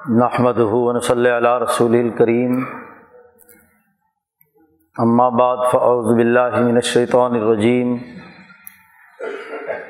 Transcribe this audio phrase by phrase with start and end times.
[0.00, 2.54] نحمد ہُون صلی اللہ رسول الکریم
[4.96, 7.96] اما بعد فعوذ باللہ من الشیطان الرجیم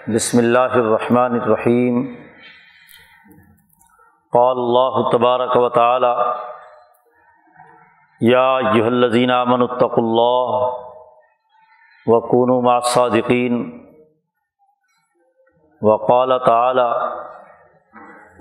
[0.09, 2.03] بسم اللہ الرحمن الرحیم
[4.33, 6.13] قال اللہ تبارک و تعالی
[8.21, 10.71] یا ایہا الذین آمنوا اتقوا اللہ
[12.07, 13.63] وکونوا مع الصادقین
[15.83, 16.91] وقال تعالی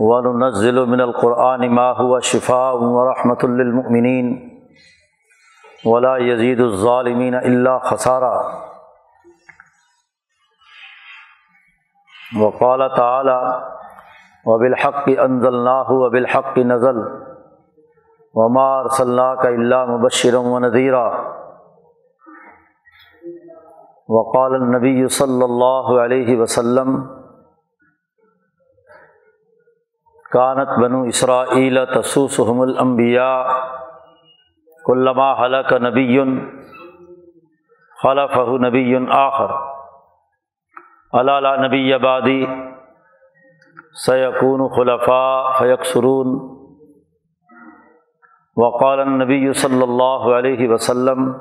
[0.10, 4.32] وننزل من القرآن ما هو شفاء ورحمۃ للمؤمنین
[5.86, 8.32] ولا یزید الظالمین اللہ خسارہ
[12.40, 13.38] وقال تعالی
[14.46, 17.00] وبالحق انزلناه وبالحق نزل
[18.34, 21.08] وما ارسلناك الا مبشرا ونذيرا.
[24.08, 27.21] وقال النبی صلی اللہ علیہ وسلم
[30.34, 33.44] کانت بنو اسرائیل تسوسحم الانبیاء
[34.86, 36.20] کلما حلق نبی
[38.04, 39.52] خلف نبی آخر.
[41.20, 42.46] علّہ نبی آبادی
[44.06, 46.40] سیقون خلفاء فیکسرون
[48.58, 51.32] وقال النبی صلی اللہ علیہ وسلم،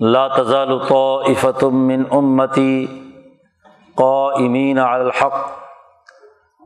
[0.00, 2.86] لا تزال طائفة من امتی
[3.96, 5.63] قائمین علی الحق.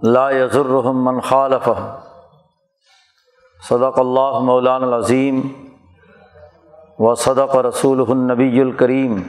[0.03, 1.69] لا یزرحم من خالف
[3.69, 5.41] صدق اللہ مولان العظیم
[6.99, 9.23] و صدق رسول النبی الکریم۔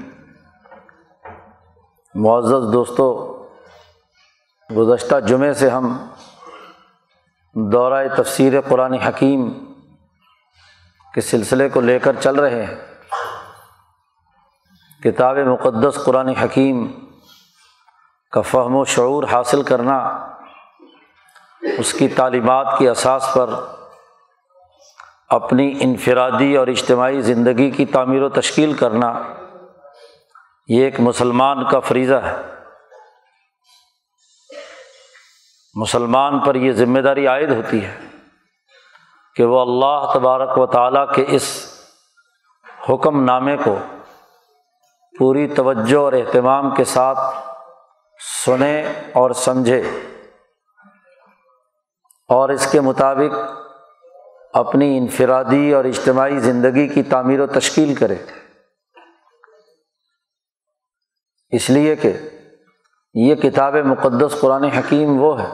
[2.16, 3.08] معزز دوستو،
[4.78, 6.08] گزشتہ جمعے سے ہم
[7.54, 9.50] دورہ تفسیر قرآن حکیم
[11.14, 12.76] کے سلسلے کو لے کر چل رہے ہیں۔
[15.04, 16.88] کتاب مقدس قرآن حکیم
[18.32, 20.26] کا فہم و شعور حاصل کرنا
[21.62, 23.50] اس کی تعلیمات کی اساس پر
[25.30, 29.24] اپنی انفرادی اور اجتماعی زندگی کی تعمیر و تشکیل کرنا
[30.68, 32.36] یہ ایک مسلمان کا فریضہ ہے۔
[35.76, 38.00] مسلمان پر یہ ذمہ داری عائد ہوتی ہے
[39.36, 41.74] کہ وہ اللہ تبارک و تعالیٰ کے اس
[42.90, 43.78] حکم نامے کو
[45.20, 47.20] پوری توجہ اور اہتمام کے ساتھ
[48.46, 50.09] سنیں اور سمجھے۔
[52.30, 53.38] اور اس کے مطابق
[54.54, 58.16] اپنی انفرادی اور اجتماعی زندگی کی تعمیر و تشکیل کرے۔
[61.50, 62.14] اس لیے کہ
[63.14, 65.50] یہ کتاب مقدس قرآن حکیم وہ ہے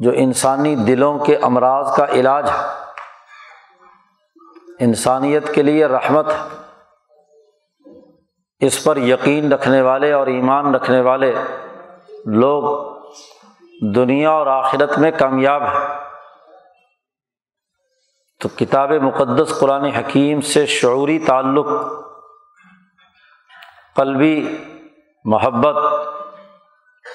[0.00, 2.66] جو انسانی دلوں کے امراض کا علاج ہے۔
[4.80, 6.56] انسانیت کے لیے رحمت ہے۔
[8.60, 11.34] اس پر یقین رکھنے والے اور ایمان رکھنے والے
[12.26, 12.90] لوگ
[13.80, 16.00] دنیا اور آخرت میں کامیاب ہے۔
[18.40, 21.66] تو کتاب مقدس قرآن حکیم سے شعوری تعلق،
[23.96, 24.56] قلبی
[25.24, 25.76] محبت،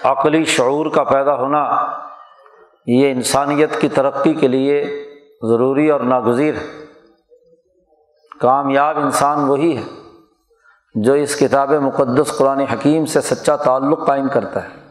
[0.03, 1.85] عقلی شعور کا پیدا ہونا،
[2.85, 4.83] یہ انسانیت کی ترقی کے لیے
[5.41, 6.85] ضروری اور ناگزیر ہے۔
[8.39, 9.83] کامیاب انسان وہی ہے
[10.95, 14.84] جو اس کتاب مقدس قرآن حکیم سے سچا تعلق قائم کرتا ہے۔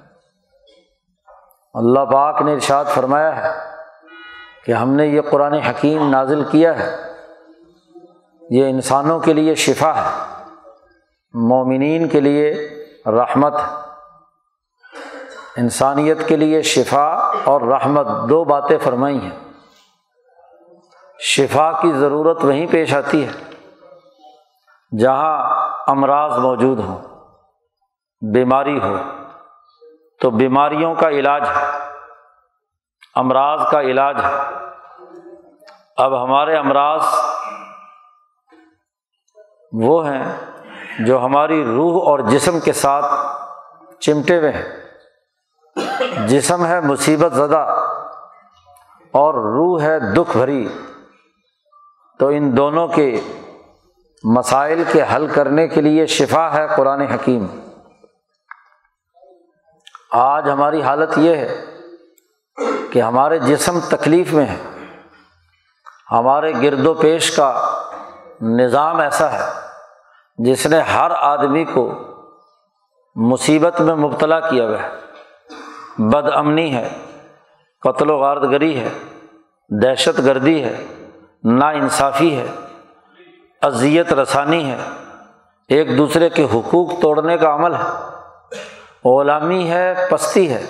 [1.74, 3.58] اللہ پاک نے ارشاد فرمایا ہے
[4.64, 6.96] کہ ہم نے یہ قرآن حکیم نازل کیا ہے۔
[8.50, 10.42] یہ انسانوں کے لیے شفا ہے۔
[11.34, 12.70] مومنین کے لیے
[13.06, 13.54] رحمت
[15.56, 19.38] انسانیت کے لیے شفا اور رحمت دو باتیں فرمائی ہیں۔
[21.18, 23.32] شفا کی ضرورت وہیں پیش آتی ہے۔
[24.98, 26.98] جہاں امراض موجود ہوں،
[28.32, 28.96] بیماری ہو
[30.24, 31.78] تو بیماریوں کا علاج ہے
[33.14, 34.54] امراض کا علاج۔ ہے
[35.96, 37.00] اب ہمارے امراض
[39.72, 40.36] وہ ہیں
[40.98, 43.04] جو ہماری روح اور جسم کے ساتھ
[44.00, 44.64] چمٹے ہوئے ہیں۔
[46.26, 47.66] جسم ہے مصیبت زدہ
[49.12, 50.68] اور روح ہے دکھ بھری۔
[52.18, 53.20] تو ان دونوں کے
[54.24, 57.46] مسائل کے حل کرنے کے لیے شفا ہے قرآن حکیم۔
[60.14, 61.64] آج ہماری حالت یہ ہے
[62.90, 64.56] کہ ہمارے جسم تکلیف میں ہے
[66.10, 67.68] ہمارے گرد و پیش کا
[68.40, 69.42] نظام ایسا ہے
[70.38, 71.92] جس نے ہر آدمی کو
[73.16, 74.90] مصیبت میں مبتلا کیا ہوا ہے۔
[75.98, 76.88] بد امنی ہے،
[77.80, 78.88] قتل و غارت گری ہے،
[79.82, 80.84] دہشت گردی ہے
[81.44, 82.46] نا انصافی ہے،
[83.62, 84.78] اذیت رسانی ہے۔
[85.68, 88.13] ایک دوسرے کے حقوق توڑنے کا عمل ہے۔
[89.04, 90.64] غلامی ہے، پستی ہے،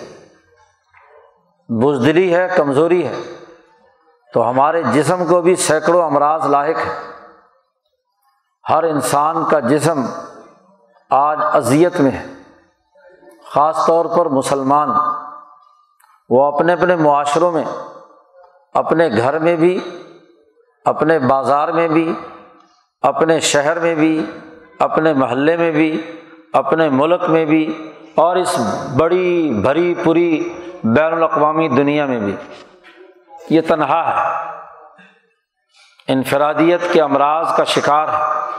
[1.68, 3.22] بزدلی ہے، کمزوری ہے۔
[4.34, 7.12] تو ہمارے جسم کو بھی سینکڑوں امراض لاحق ہے
[8.68, 10.06] ہر انسان کا جسم
[11.10, 12.26] آج اذیت میں ہے۔
[13.44, 14.90] خاص طور پر مسلمان،
[16.30, 17.64] وہ اپنے اپنے معاشروں میں،
[18.74, 19.80] اپنے گھر میں بھی،
[20.84, 22.14] اپنے بازار میں بھی،
[23.02, 24.26] اپنے شہر میں بھی،
[24.78, 26.20] اپنے محلے میں بھی،
[26.52, 28.60] اپنے ملک میں بھی اور اس
[28.96, 32.36] بڑی بھری پوری بین الاقوامی دنیا میں بھی
[33.50, 34.50] یہ تنہا ہے۔
[36.08, 38.50] انفرادیت کے امراض کا شکار ہے۔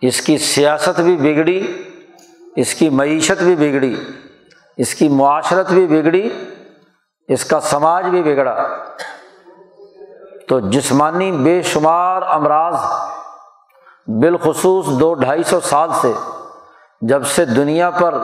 [0.00, 1.72] اس کی سیاست بھی بگڑی،
[2.56, 3.96] اس کی معیشت بھی بگڑی،
[4.76, 6.30] اس کی معاشرت بھی بگڑی،
[7.28, 8.66] اس کا سماج بھی بگڑا۔
[10.48, 12.76] تو جسمانی بے شمار امراض
[14.06, 16.12] بالخصوص دو ڈھائی سو سال سے
[17.02, 18.14] جب سے دنیا پر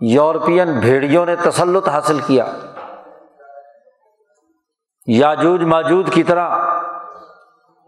[0.00, 2.44] یورپین بھیڑیوں نے تسلط حاصل کیا،
[5.06, 6.56] یاجوج ماجود کی طرح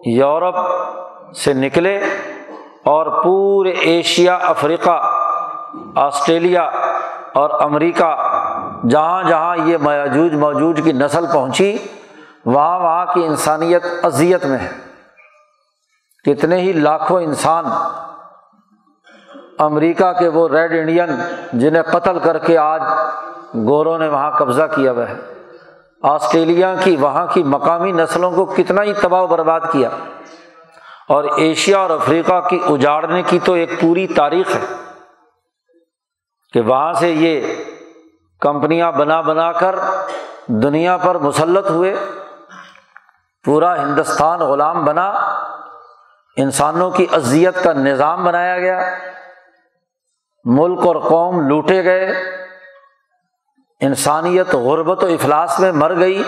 [0.01, 0.57] یورپ
[1.37, 1.97] سے نکلے
[2.85, 5.01] اور پورے ایشیا، افریقہ،
[5.95, 6.63] آسٹریلیا
[7.35, 8.15] اور امریکہ،
[8.91, 11.77] جہاں جہاں یہ میاجوج موجود کی نسل پہنچی،
[12.45, 14.69] وہاں وہاں کی انسانیت اذیت میں ہے۔
[16.25, 17.65] کتنے ہی لاکھوں انسان
[19.65, 21.11] امریکہ کے وہ ریڈ انڈین
[21.53, 22.83] جنہیں قتل کر کے آج
[23.55, 25.15] گوروں نے وہاں قبضہ کیا ہوا ہے۔
[26.03, 29.89] آسٹریلیا کی، وہاں کی مقامی نسلوں کو کتنا ہی تباہ و برباد کیا۔
[31.09, 34.61] اور ایشیا اور افریقہ کی اجاڑنے کی تو ایک پوری تاریخ ہے
[36.53, 37.55] کہ وہاں سے یہ
[38.41, 39.77] کمپنیاں بنا بنا کر
[40.47, 41.95] دنیا پر مسلط ہوئے،
[43.45, 45.09] پورا ہندوستان غلام بنا،
[46.37, 48.81] انسانوں کی اذیت کا نظام بنایا گیا۔
[50.45, 52.13] ملک اور قوم لوٹے گئے۔
[53.81, 56.23] انسانیت غربت و افلاس میں مر گئی۔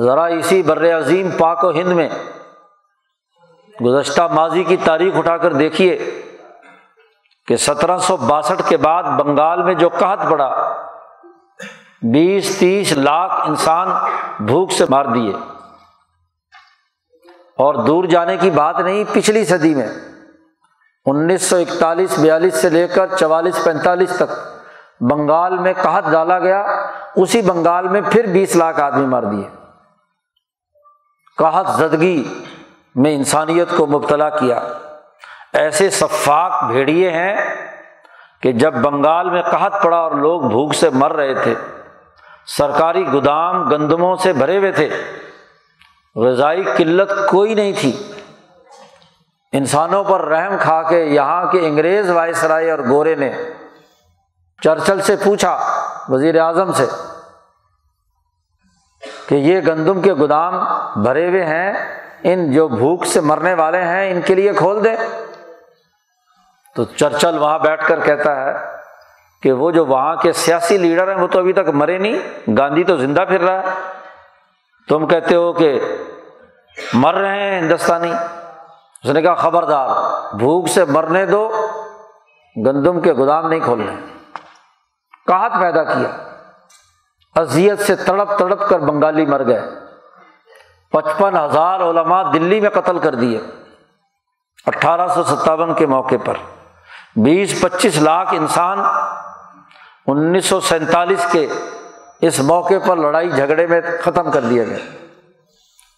[0.00, 2.08] ذرا اسی بر عظیم پاک و ہند میں۔
[3.84, 6.22] گزشتہ ماضی کی تاریخ اٹھا کر دیکھیے
[7.46, 10.76] کہ سترہ سو باسٹھ کے بعد بنگال میں جو قحط پڑا،
[12.02, 13.88] بیس، تیس لاکھ انسان
[14.40, 15.32] بھوک سے مار دیے۔
[17.58, 19.88] اور دور جانے کی بات نہیں، پچھلی صدی میں۔
[21.06, 24.32] انیس سو اکتالیس، بیالیس سے لے کر چوالیس، پینتالیس تک
[25.00, 26.64] بنگال میں قحط ڈالا گیا۔
[27.16, 29.48] اسی بنگال میں پھر بیس لاکھ آدمی مار دیے۔
[31.38, 32.44] قحط زدگی
[32.94, 34.60] میں انسانیت کو مبتلا کیا۔
[35.52, 37.36] ایسے شفاق بھیڑیے ہیں
[38.42, 41.54] کہ جب بنگال میں قحط پڑا اور لوگ بھوک سے مر رہے تھے،
[42.46, 44.88] سرکاری گودام گندموں سے بھرے ہوئے تھے
[46.16, 47.92] غذائی قلت کوئی نہیں تھی۔
[49.54, 53.32] انسانوں پر رحم کھا کے یہاں کے انگریز وائسرائے اور گورے نے
[54.62, 55.58] چرچل سے پوچھا
[56.08, 56.86] وزیر اعظم سے
[59.28, 60.54] کہ یہ گندم کے گودام
[61.02, 61.72] بھرے ہوئے ہیں،
[62.22, 64.96] ان جو بھوک سے مرنے والے ہیں، ان کے لیے کھول دے
[66.76, 68.52] تو چرچل وہاں بیٹھ کر کہتا ہے
[69.42, 72.84] کہ وہ جو وہاں کے سیاسی لیڈر ہیں، وہ تو ابھی تک مرے نہیں، گاندھی
[72.84, 73.74] تو زندہ پھر رہا ہے۔
[74.88, 75.80] تم کہتے ہو کہ
[76.94, 78.12] مر رہے ہیں ہندوستانی۔
[79.04, 79.88] اس نے کہا، خبردار،
[80.36, 81.50] بھوک سے مرنے دو،
[82.66, 83.96] گندم کے گودام نہیں کھولنے.
[85.26, 86.28] کہت پیدا کیا۔
[87.36, 89.70] اذیت سے تڑپ تڑپ کر بنگالی مر گئے۔
[90.92, 93.40] پچپن ہزار علماء دلی میں قتل کر دیے۔
[94.66, 96.34] اٹھارہ سو ستاون کے موقع پر
[97.16, 98.78] بیس، پچیس لاکھ انسان
[100.06, 101.46] انیس سو سینتالیس کے
[102.20, 104.78] اس موقع پر لڑائی جھگڑے میں ختم کر دیا گیا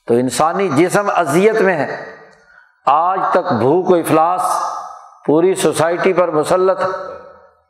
[0.06, 2.15] تو انسانی جسم اذیت میں ہے۔
[2.86, 4.62] آج تک بھوک و افلاس
[5.26, 6.80] پوری سوسائٹی پر مسلط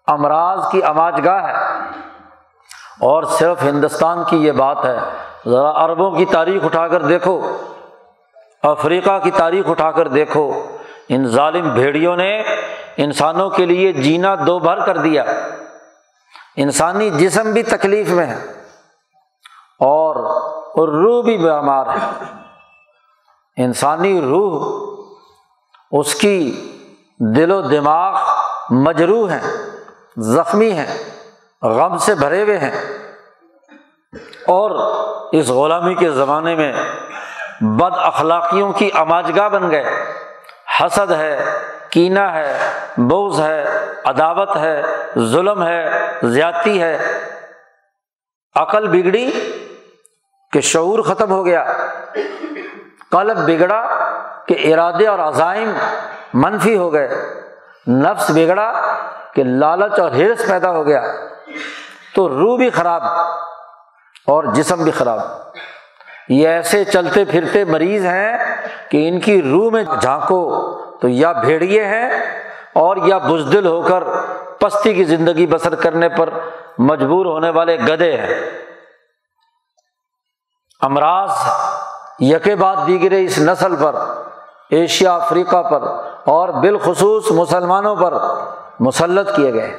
[0.06, 1.52] امراض کی آماج گاہ ہے۔
[3.00, 4.98] اور صرف ہندوستان کی یہ بات ہے۔
[5.46, 7.56] ذرا عربوں کی تاریخ اٹھا کر دیکھو۔
[8.62, 10.64] افریقہ کی تاریخ اٹھا کر دیکھو۔
[11.08, 12.42] ان ظالم بھیڑیوں نے
[12.96, 15.24] انسانوں کے لیے جینا دو بھر کر دیا۔
[16.56, 18.46] انسانی جسم بھی تکلیف میں ہے۔
[19.80, 20.16] اور
[20.88, 22.34] روح بھی بیمار ہے۔
[23.56, 24.86] انسانی روح
[25.98, 26.72] اس کی
[27.36, 28.20] دل و دماغ
[28.70, 29.56] مجروح ہیں،
[30.16, 31.10] زخمی ہیں،
[31.62, 33.06] غم سے بھرے ہوئے ہیں۔
[34.46, 34.70] اور
[35.32, 36.72] اس غلامی کے زمانے میں
[37.60, 39.84] بد اخلاقیوں کی اماجگاہ بن گئے۔
[40.80, 41.44] حسد ہے
[41.90, 42.58] کینا ہے
[42.96, 43.64] بوز ہے،
[44.04, 44.82] عداوت ہے،
[45.18, 45.90] ظلم ہے،
[46.22, 46.98] زیادتی ہے۔
[48.54, 49.30] عقل بگڑی
[50.52, 51.64] کہ شعور ختم ہو گیا۔
[53.10, 53.88] قلب بگڑا
[54.48, 55.72] کہ ارادے اور عزائم
[56.34, 57.08] منفی ہو گئے۔
[57.86, 58.72] نفس بگڑا
[59.34, 61.02] کہ لالچ اور ہرس پیدا ہو گیا۔
[62.14, 63.02] تو روح بھی خراب
[64.26, 65.20] اور جسم بھی خراب۔
[66.28, 68.38] یہ ایسے چلتے پھرتے مریض ہیں
[68.88, 70.72] کہ ان کی روح میں جھانکو
[71.02, 72.10] تو یا بھیڑیے ہیں
[72.74, 74.04] اور یا بزدل ہو کر
[74.60, 76.28] پستی کی زندگی بسر کرنے پر
[76.78, 78.34] مجبور ہونے والے گدے ہیں۔
[80.80, 81.30] امراض
[82.20, 83.96] یکے بعد دیگرے اس نسل پر
[84.70, 85.82] ایشیا، افریقہ پر
[86.24, 88.14] اور بالخصوص مسلمانوں پر
[88.80, 89.76] مسلط کیے گئے۔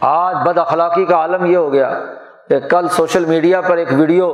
[0.00, 2.00] آج بد اخلاقی کا عالم یہ ہو گیا
[2.48, 4.32] کہ کل سوشل میڈیا پر ایک ویڈیو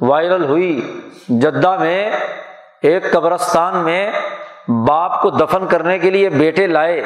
[0.00, 2.10] وائرل ہوئی، جدہ میں
[2.82, 4.12] ایک قبرستان میں
[4.88, 7.02] باپ کو دفن کرنے کے لیے بیٹے لائے۔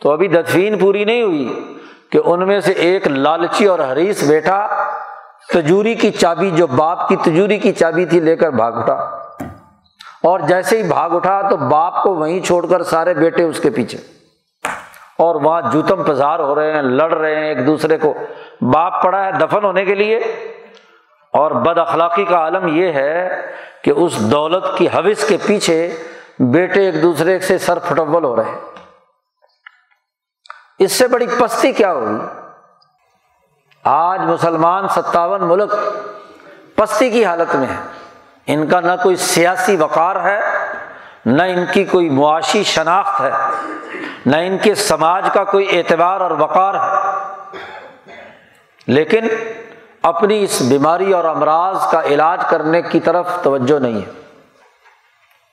[0.00, 1.76] تو ابھی دفین پوری نہیں ہوئی
[2.12, 4.66] کہ ان میں سے ایک لالچی اور حریث بیٹا
[5.54, 9.17] تجوری کی چابی، جو باپ کی تجوری کی چابی تھی، لے کر بھاگ اٹھا۔
[10.22, 13.70] اور جیسے ہی بھاگ اٹھا تو باپ کو وہیں چھوڑ کر سارے بیٹے اس کے
[13.70, 13.98] پیچھے۔
[15.18, 18.14] اور وہاں جوتم پزار ہو رہے ہیں، لڑ رہے ہیں ایک دوسرے کو۔
[18.60, 20.16] باپ پڑا ہے دفن ہونے کے لیے۔
[21.32, 23.46] اور بد اخلاقی کا عالم یہ ہے
[23.84, 25.96] کہ اس دولت کی حوث کے پیچھے
[26.38, 28.60] بیٹے ایک دوسرے سے سر پھٹبل ہو رہے
[30.78, 32.26] اس سے بڑی پستی کیا ہوگی
[33.84, 35.74] آج مسلمان ستاون ملک
[36.76, 37.97] پستی کی حالت میں ہے۔
[38.48, 40.40] ان کا نہ کوئی سیاسی وقار ہے،
[41.26, 43.30] نہ ان کی کوئی معاشی شناخت ہے،
[44.26, 47.08] نہ ان کے سماج کا کوئی اعتبار اور وقار ہے۔
[48.86, 49.28] لیکن
[50.02, 54.10] اپنی اس بیماری اور امراض کا علاج کرنے کی طرف توجہ نہیں ہے۔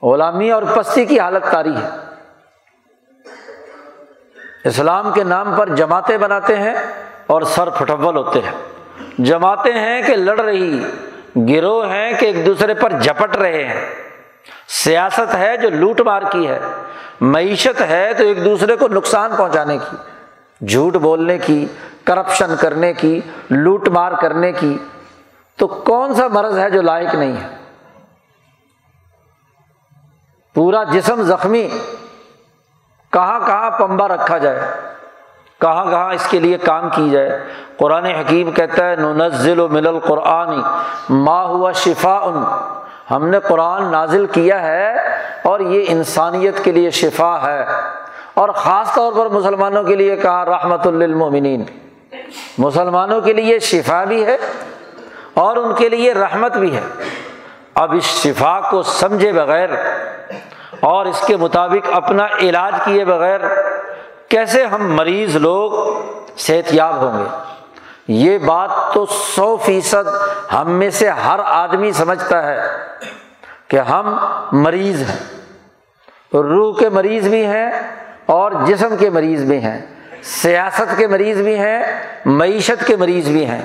[0.06, 1.88] غلامی اور پستی کی حالت کاری ہے۔
[4.64, 6.74] اسلام کے نام پر جماعتیں بناتے ہیں
[7.26, 8.52] اور سر پھٹبل ہوتے ہیں۔
[9.18, 10.84] جماعتیں ہیں کہ لڑ رہی
[11.36, 13.94] گروہ ہیں کہ ایک دوسرے پر جھپٹ رہے ہیں۔
[14.68, 16.60] سیاست ہے جو لوٹ مار کی ہے۔
[17.20, 19.96] معیشت ہے تو ایک دوسرے کو نقصان پہنچانے کی۔
[20.66, 21.66] جھوٹ بولنے کی،
[22.04, 24.78] کرپشن کرنے کی، لوٹ مار کرنے کی۔
[25.56, 27.48] تو کون سا مرض ہے جو لائق نہیں ہے؟
[30.54, 31.68] پورا جسم زخمی۔
[33.12, 34.60] کہاں کہاں پمبا رکھا جائے؟
[35.60, 37.44] کہاں کہاں اس کے لیے کام کی جائے۔
[37.76, 40.60] قرآن حکیم کہتا ہے، ننزل و مل القرآن
[41.08, 42.44] ما ہوا شفا ان
[43.10, 44.94] ہم نے قرآن نازل کیا ہے
[45.42, 47.64] اور یہ انسانیت کے لیے شفا ہے۔
[48.34, 51.64] اور خاص طور پر مسلمانوں کے لیے کہا، رحمت للمؤمنین۔
[52.58, 54.36] مسلمانوں کے لیے شفا بھی ہے
[55.34, 56.82] اور ان کے لیے رحمت بھی ہے۔
[57.74, 59.68] اب اس شفا کو سمجھے بغیر
[60.80, 63.40] اور اس کے مطابق اپنا علاج کیے بغیر
[64.28, 65.94] کیسے ہم مریض لوگ
[66.36, 67.24] صحت یاب ہوں گے؟
[68.08, 70.08] یہ بات تو سو فیصد
[70.52, 72.60] ہم میں سے ہر آدمی سمجھتا ہے
[73.68, 74.18] کہ ہم
[74.52, 75.36] مریض ہیں۔
[76.34, 77.70] روح کے مریض بھی ہیں
[78.26, 79.80] اور جسم کے مریض بھی ہیں،
[80.22, 81.82] سیاست کے مریض بھی ہیں،
[82.24, 83.62] معیشت کے مریض بھی ہیں،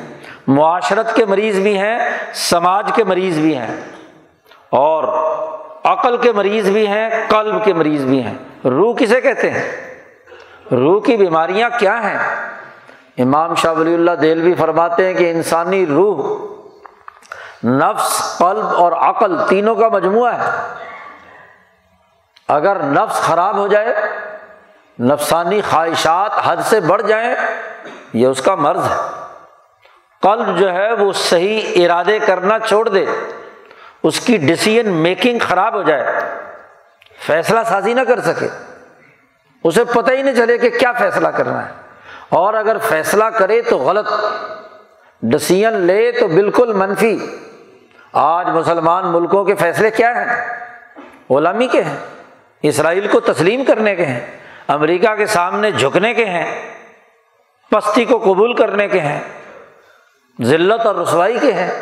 [0.47, 1.97] معاشرت کے مریض بھی ہیں،
[2.33, 3.75] سماج کے مریض بھی ہیں۔
[4.69, 5.03] اور
[5.83, 8.33] عقل کے مریض بھی ہیں، قلب کے مریض بھی ہیں۔
[8.65, 9.90] روح کسے کہتے ہیں؟
[10.71, 12.17] روح کی بیماریاں کیا ہیں؟
[13.17, 16.37] امام شاہ ولی اللہ دل بھی فرماتے ہیں کہ انسانی روح،
[17.65, 20.49] نفس، قلب اور عقل تینوں کا مجموعہ ہے۔
[22.47, 23.95] اگر نفس خراب ہو جائے،
[24.99, 27.35] نفسانی خواہشات حد سے بڑھ جائیں،
[28.13, 28.95] یہ اس کا مرض ہے۔
[30.21, 33.05] قلب جو ہے وہ صحیح ارادے کرنا چھوڑ دے۔
[34.03, 36.05] اس کی ڈسیزن میکنگ خراب ہو جائے۔
[37.27, 38.70] فیصلہ سازی نہ کر سکے۔
[39.63, 41.73] اسے پتہ ہی نہیں چلے کہ کیا فیصلہ کرنا ہے۔
[42.29, 44.13] اور اگر فیصلہ کرے تو غلط۔
[45.21, 47.17] ڈسیزن لے تو بالکل منفی۔
[48.13, 50.47] آج مسلمان ملکوں کے فیصلے کیا ہیں؟
[51.29, 51.97] غلامی کے ہیں۔
[52.63, 54.19] اسرائیل کو تسلیم کرنے کے ہیں۔
[54.67, 56.73] امریکہ کے سامنے جھکنے کے ہیں۔
[57.71, 59.19] پستی کو قبول کرنے کے ہیں۔
[60.43, 61.81] ذلت اور رسوائی کے ہیں۔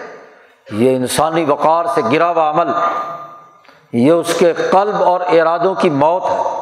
[0.72, 2.68] یہ انسانی وقار سے گرا ہوا عمل۔
[3.94, 6.59] یہ اس کے قلب اور ارادوں کی موت ہے۔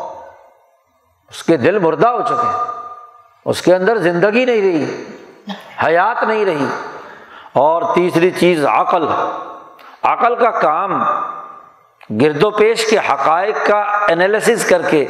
[1.29, 2.72] اس کے دل مردہ ہو چکے
[3.46, 5.03] اس کے اندر زندگی نہیں رہی،
[5.86, 6.65] حیات نہیں رہی۔
[7.53, 9.03] اور تیسری چیز، عقل۔
[10.03, 11.03] عقل کا کام
[12.22, 15.05] گرد و پیش کے حقائق کا انالیسس کر کے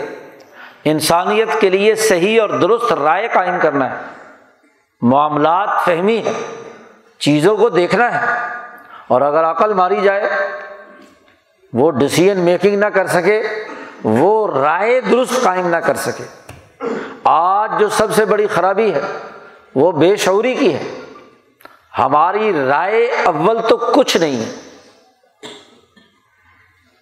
[0.83, 3.95] انسانیت کے لیے صحیح اور درست رائے قائم کرنا ہے۔
[5.01, 6.31] معاملات فہمی ہے
[7.19, 8.47] چیزوں کو دیکھنا ہے۔
[9.07, 10.29] اور اگر عقل ماری جائے،
[11.73, 13.43] وہ ڈسیزن میکنگ نہ کر سکے۔
[14.03, 16.23] وہ رائے درست قائم نہ کر سکے۔
[17.23, 19.01] آج جو سب سے بڑی خرابی ہے،
[19.75, 20.83] وہ بے شعوری کی ہے۔
[21.97, 24.55] ہماری رائے اول تو کچھ نہیں ہے۔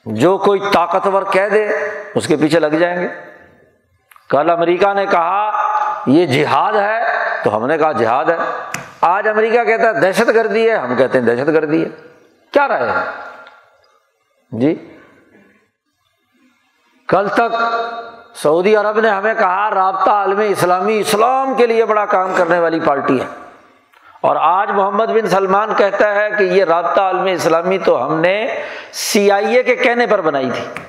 [0.05, 1.69] جو کوئی طاقتور کہہ دے،
[2.15, 3.07] اس کے پیچھے لگ جائیں گے۔
[4.29, 5.51] کل امریکہ نے کہا،
[6.07, 7.03] یہ جہاد ہے۔
[7.43, 8.37] تو ہم نے کہا، جہاد ہے۔
[9.01, 11.89] آج امریکہ کہتا ہے، دہشت گردی ہے۔ ہم کہتے ہیں، دہشت گردی ہے۔
[12.51, 12.91] کیا رہے
[14.51, 14.94] جی؟
[17.07, 17.55] کل تک
[18.35, 22.79] سعودی عرب نے ہمیں کہا رابطہ عالم اسلامی اسلام کے لیے بڑا کام کرنے والی
[22.79, 23.25] پارٹی ہے۔
[24.21, 28.47] اور آج محمد بن سلمان کہتا ہے کہ یہ رابطہ عالم اسلامی تو ہم نے
[28.91, 30.83] سی آئی اے کے کہنے پر بنائی تھی۔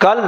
[0.00, 0.20] کل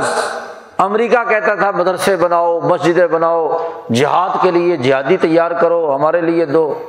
[0.78, 6.44] امریکہ کہتا تھا، مدرسے بناؤ، مسجدیں بناؤ، جہاد کے لیے جہادی تیار کرو، ہمارے لیے
[6.44, 6.82] دو۔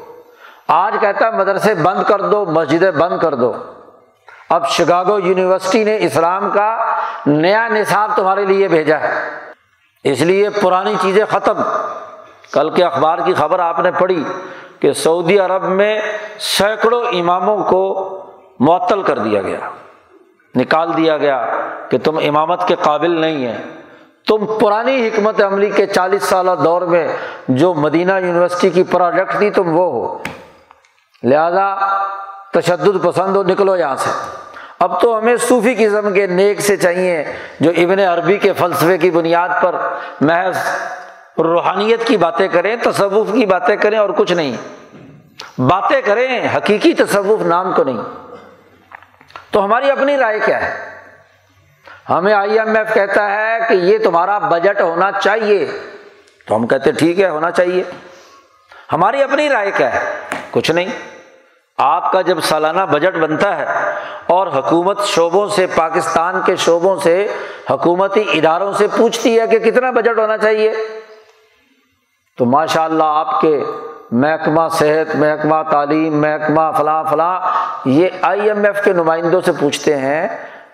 [0.67, 3.53] آج کہتا ہے، مدرسے بند کر دو، مسجدیں بند کر دو۔
[4.51, 9.29] اب شکاگو یونیورسٹی نے اسلام کا نیا نصاب تمہارے لیے بھیجا ہے۔
[10.03, 11.53] اس لیے پرانی چیزیں ختم۔
[12.53, 14.23] کل کے اخبار کی خبر آپ نے پڑھی
[14.79, 16.01] کہ سعودی عرب میں
[16.39, 18.17] سینکڑوں اماموں کو
[18.59, 19.57] معطل کر دیا گیا۔
[20.55, 21.45] نکال دیا گیا
[21.89, 23.57] کہ تم امامت کے قابل نہیں ہیں۔
[24.27, 27.07] تم پرانی حکمت عملی کے چالیس سالہ دور میں
[27.47, 30.17] جو مدینہ یونیورسٹی کی پروڈکٹ تھی تم وہ ہو۔
[31.23, 31.75] لہذا
[32.53, 34.40] تشدد پسند ہو، نکلو یہاں سے۔
[34.81, 37.23] اب تو ہمیں صوفی قسم کے نیک سے چاہیے
[37.59, 39.75] جو ابن عربی کے فلسفے کی بنیاد پر
[40.21, 40.57] محض
[41.37, 44.57] روحانیت کی باتیں کریں، تصوف کی باتیں کریں اور کچھ نہیں۔
[45.61, 47.97] باتیں کریں، حقیقی تصوف نام کو نہیں۔
[49.51, 50.89] تو ہماری اپنی رائے کیا ہے؟
[52.09, 55.71] ہمیں آئی ایم ایف کہتا ہے کہ یہ تمہارا بجٹ ہونا چاہیے۔
[56.47, 57.83] تو ہم کہتے ٹھیک ہے، ہونا چاہیے۔
[58.91, 59.99] ہماری اپنی رائے کیا ہے؟
[60.51, 61.10] کچھ نہیں۔
[61.81, 63.65] آپ کا جب سالانہ بجٹ بنتا ہے
[64.27, 67.27] اور حکومت شعبوں سے، پاکستان کے شعبوں سے،
[67.69, 70.71] حکومتی اداروں سے پوچھتی ہے کہ کتنا بجٹ ہونا چاہیے،
[72.37, 73.63] تو ماشاء اللہ آپ کے
[74.11, 77.39] محکمہ صحت، محکمہ تعلیم، محکمہ فلاں فلاں،
[77.85, 80.27] یہ آئی ایم ایف کے نمائندوں سے پوچھتے ہیں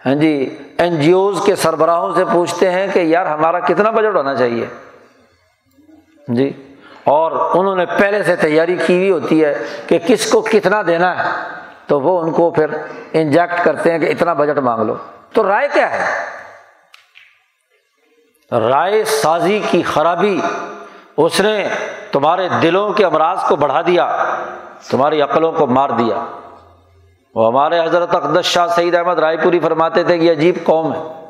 [0.05, 4.15] ہاں جی این جی اوز کے سربراہوں سے پوچھتے ہیں کہ یار ہمارا کتنا بجٹ
[4.15, 4.65] ہونا چاہیے؟
[6.27, 6.50] جی۔
[7.07, 11.25] اور انہوں نے پہلے سے تیاری کی ہوئی ہوتی ہے کہ کس کو کتنا دینا
[11.25, 11.29] ہے،
[11.87, 12.65] تو وہ ان کو پھر
[13.13, 14.96] انجیکٹ کرتے ہیں کہ اتنا بجٹ مانگ لو۔
[15.33, 16.05] تو رائے کیا ہے؟
[18.59, 20.41] رائے سازی کی خرابی۔
[21.17, 21.67] اس نے
[22.11, 24.17] تمہارے دلوں کے امراض کو بڑھا دیا،
[24.89, 26.25] تمہاری عقلوں کو مار دیا۔
[27.35, 30.93] وہ ہمارے حضرت اقدس شاہ سعید احمد رائے پوری فرماتے تھے کہ یہ عجیب قوم
[30.93, 31.25] ہے۔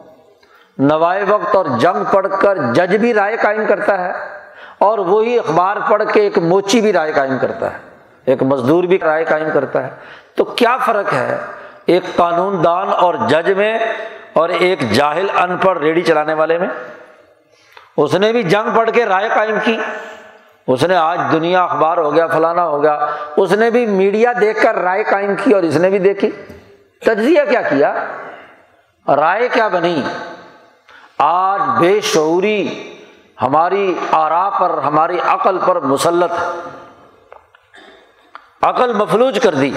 [0.78, 4.37] نوائے وقت اور جنگ پڑھ کر جج بھی رائے قائم کرتا ہے۔
[4.80, 7.78] اور وہی اخبار پڑھ کے ایک موچی بھی رائے قائم کرتا ہے،
[8.26, 9.90] ایک مزدور بھی رائے قائم کرتا ہے۔
[10.36, 11.38] تو کیا فرق ہے؟
[11.86, 13.80] ایک قانون دان اور جج میں
[14.34, 16.68] اور ایک جاہل ان پڑھ ریڑھی چلانے والے میں؟
[17.98, 19.78] اس نے بھی جنگ پڑھ کے رائے قائم کی۔
[20.68, 24.64] اس نے آج دنیا اخبار ہو گیا، فلانا ہو گیا۔ اس نے بھی میڈیا دیکھ
[24.64, 26.32] کر رائے قائم کی اور اس نے بھی دیکھی۔
[27.06, 28.06] تجزیہ کیا کیا؟
[29.16, 30.02] رائے کیا بنی؟
[31.18, 32.94] آج بے شعوری
[33.42, 36.32] ہماری آرا پر، ہماری عقل پر مسلط،
[38.62, 39.72] عقل مفلوج کر دی،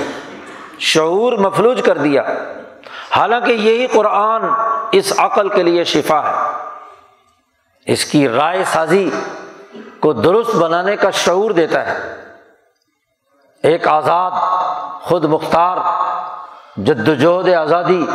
[0.79, 2.23] شعور مفلوج کر دیا۔
[3.17, 4.43] حالانکہ یہی قرآن
[4.93, 6.53] اس عقل کے لیے شفا ہے۔
[7.87, 9.11] اس کی رائے سازی
[10.01, 12.15] کو درست بنانے کا شعور دیتا ہے۔
[13.63, 14.31] ایک آزاد،
[15.03, 15.77] خود مختار
[16.77, 18.07] جد وجہد آزادی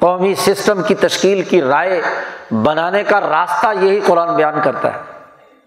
[0.00, 2.00] قومی سسٹم کی تشکیل کی رائے
[2.64, 5.00] بنانے کا راستہ یہی قرآن بیان کرتا ہے،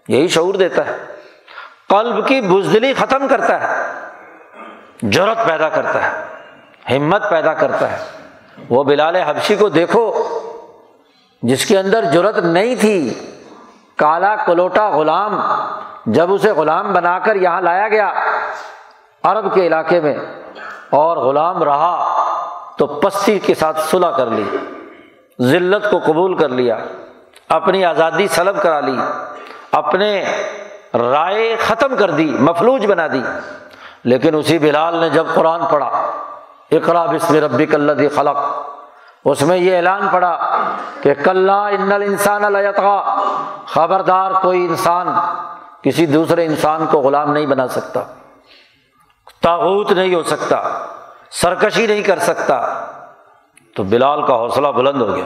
[0.08, 0.96] یہی شعور دیتا ہے۔
[1.88, 7.98] قلب کی بزدلی ختم کرتا ہے جرت پیدا کرتا ہے، ہمت پیدا کرتا ہے۔
[8.70, 10.12] وہ بلال حبشی کو دیکھو،
[11.42, 12.98] جس کے اندر جرت نہیں تھی،
[13.98, 15.40] کالا کلوٹا غلام
[16.06, 18.12] جب اسے غلام بنا کر یہاں لایا گیا
[19.24, 20.14] عرب کے علاقے میں،
[20.90, 21.94] اور غلام رہا۔
[22.80, 24.56] تو پستی کے ساتھ صلح کر لی،
[25.42, 26.76] ذلت کو قبول کر لیا،
[27.48, 28.96] اپنی آزادی سلب کرا لی،
[29.72, 30.24] اپنے
[30.94, 33.22] رائے ختم کر دی، مفلوج بنا دی۔
[34.04, 35.90] لیکن اسی بلال نے جب قرآن پڑھا،
[36.70, 38.38] اقرا بسم ربی کلدی خلق،
[39.24, 40.64] اس میں یہ اعلان پڑا
[41.02, 43.20] کہ کل ان انسان الطغا
[43.66, 45.08] خبردار کوئی انسان
[45.82, 48.00] کسی دوسرے انسان کو غلام نہیں بنا سکتا،
[49.42, 50.60] تاغوت نہیں ہو سکتا۔
[51.30, 52.86] سرکشی نہیں کر سکتا۔
[53.76, 55.24] تو بلال کا حوصلہ بلند ہو گیا۔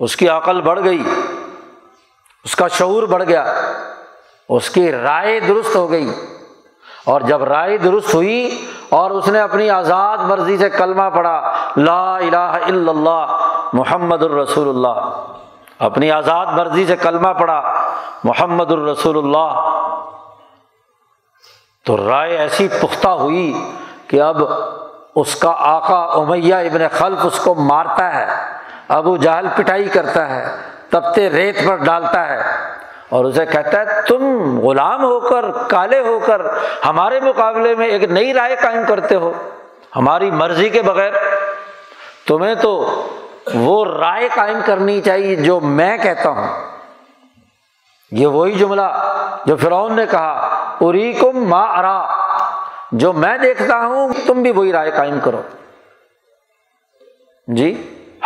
[0.00, 1.02] اس کی عقل بڑھ گئی۔
[2.44, 3.44] اس کا شعور بڑھ گیا۔
[4.48, 6.10] اس کی رائے درست ہو گئی۔
[7.04, 12.16] اور جب رائے درست ہوئی اور اس نے اپنی آزاد مرضی سے کلمہ پڑھا، لا
[12.16, 15.24] الہ الا اللہ، محمد الرسول اللہ
[15.78, 17.90] اپنی آزاد مرضی سے کلمہ پڑھا،
[18.24, 19.82] محمد الرسول اللہ
[21.84, 23.72] تو رائے ایسی پختہ ہوئی
[24.08, 24.36] کہ اب
[25.16, 28.26] اس کا آقا امیہ ابن خلف اس کو مارتا ہے،
[28.88, 30.56] ابو جہل پٹائی کرتا ہے
[30.90, 32.40] تبتے ریت پر ڈالتا ہے
[33.08, 34.24] اور اسے کہتا ہے، تم
[34.60, 36.42] غلام ہو کر، کالے ہو کر
[36.86, 39.32] ہمارے مقابلے میں ایک نئی رائے قائم کرتے ہو،
[39.96, 41.12] ہماری مرضی کے بغیر۔
[42.26, 43.02] تمہیں تو
[43.54, 46.48] وہ رائے قائم کرنی چاہیے جو میں کہتا ہوں۔
[48.10, 49.14] یہ وہی جملہ
[49.46, 50.32] جو فرعون نے کہا
[50.80, 52.15] اری کم ماں ارا۔
[52.92, 55.42] جو میں دیکھتا ہوں، تم بھی وہی رائے قائم کرو۔
[57.48, 57.72] جی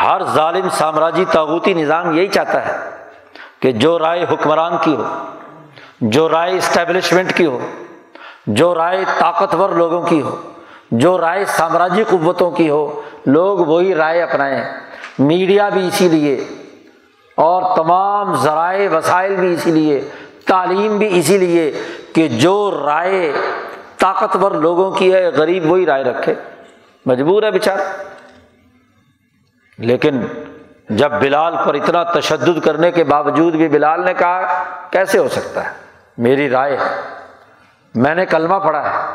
[0.01, 2.79] ہر ظالم سامراجی تاغوتی نظام یہی چاہتا ہے
[3.61, 5.05] کہ جو رائے حکمران کی ہو،
[6.01, 7.59] جو رائے اسٹیبلشمنٹ کی ہو،
[8.47, 10.37] جو رائے طاقتور لوگوں کی ہو،
[10.91, 14.63] جو رائے سامراجی قوتوں کی ہو، لوگ وہی رائے اپنائیں۔
[15.19, 16.35] میڈیا بھی اسی لیے،
[17.39, 20.01] اور تمام ذرائع وسائل بھی اسی لیے،
[20.47, 21.71] تعلیم بھی اسی لیے
[22.15, 23.33] کہ جو رائے
[24.01, 26.35] طاقتور لوگوں کی ہے، غریب وہی رائے رکھے۔
[27.07, 27.81] مجبور ہے بیچارہ۔
[29.79, 30.23] لیکن
[30.91, 35.65] جب بلال پر اتنا تشدد کرنے کے باوجود بھی بلال نے کہا، کیسے ہو سکتا
[35.65, 35.71] ہے؟
[36.19, 37.01] میری رائے ہے۔
[37.95, 39.15] میں نے کلمہ پڑھا ہے۔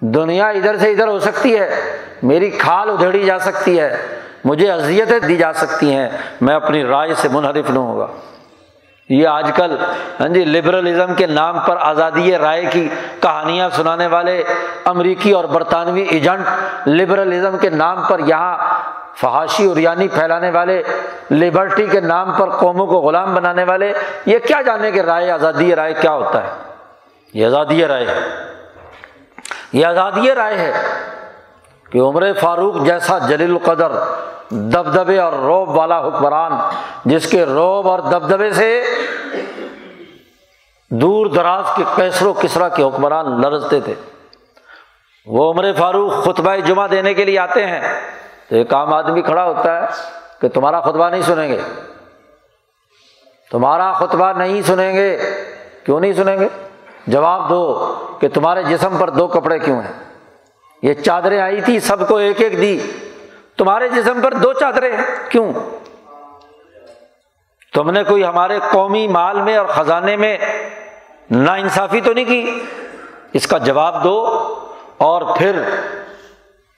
[0.00, 3.96] دنیا ادھر سے ادھر ہو سکتی ہے۔ میری کھال ادھیڑی جا سکتی ہے۔
[4.44, 6.08] مجھے اذیتیں دی جا سکتی ہیں۔
[6.40, 8.06] میں اپنی رائے سے منحرف نہیں ہوگا۔
[9.08, 9.76] یہ آج کل
[10.20, 12.88] ہاں جی لبرلزم کے نام پر آزادی رائے کی
[13.20, 14.42] کہانیاں سنانے والے
[14.84, 16.46] امریکی اور برطانوی ایجنٹ
[16.88, 18.58] لبرلزم کے نام پر یہاں
[19.14, 20.82] فحاشی اور یعنی پھیلانے والے
[21.30, 23.92] لبرٹی کے نام پر قوموں کو غلام بنانے والے،
[24.26, 26.48] یہ کیا جانے کہ رائے، آزادی رائے کیا ہوتا ہے؟
[27.34, 28.44] یہ آزادی رائے ہے۔
[29.72, 30.72] یہ آزادی رائے ہے۔
[31.90, 33.92] کہ عمر فاروق جیسا جلیل القدر
[34.48, 36.52] دبدبے اور روب والا حکمران،
[37.04, 38.84] جس کے روب اور دبدبے سے
[40.90, 43.94] دور دراز کے کیسر و کسرا کے حکمران لرزتے تھے۔
[45.26, 48.00] وہ عمر فاروق خطبہ جمعہ دینے کے لیے آتے ہیں۔
[48.48, 49.86] تو ایک عام آدمی کھڑا ہوتا ہے
[50.40, 51.60] کہ تمہارا خطبہ نہیں سنیں گے۔
[53.50, 55.18] تمہارا خطبہ نہیں سنیں گے۔
[55.84, 56.48] کیوں نہیں سنیں گے؟
[57.06, 60.07] جواب دو کہ تمہارے جسم پر دو کپڑے کیوں ہیں؟
[60.82, 62.90] یہ چادریں آئی تھی، سب کو ایک ایک دی۔
[63.56, 64.96] تمہارے جسم پر دو چادریں،
[65.28, 65.52] کیوں؟
[67.74, 70.38] تم نے کوئی ہمارے قومی مال میں اور خزانے میں
[71.30, 72.64] نا انصافی تو نہیں کی؟
[73.32, 74.44] اس کا جواب دو
[74.98, 75.62] اور پھر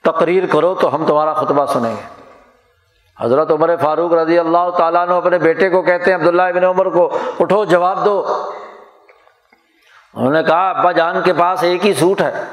[0.03, 2.21] تقریر کرو تو ہم تمہارا خطبہ سنیں گے۔
[3.19, 6.89] حضرت عمر فاروق رضی اللہ تعالیٰ نے اپنے بیٹے کو کہتے ہیں، عبداللہ ابن عمر
[6.89, 8.43] کو، اٹھو، جواب دو۔
[10.13, 12.43] انہوں نے کہا، ابا جان کے پاس ایک ہی سوٹ ہے۔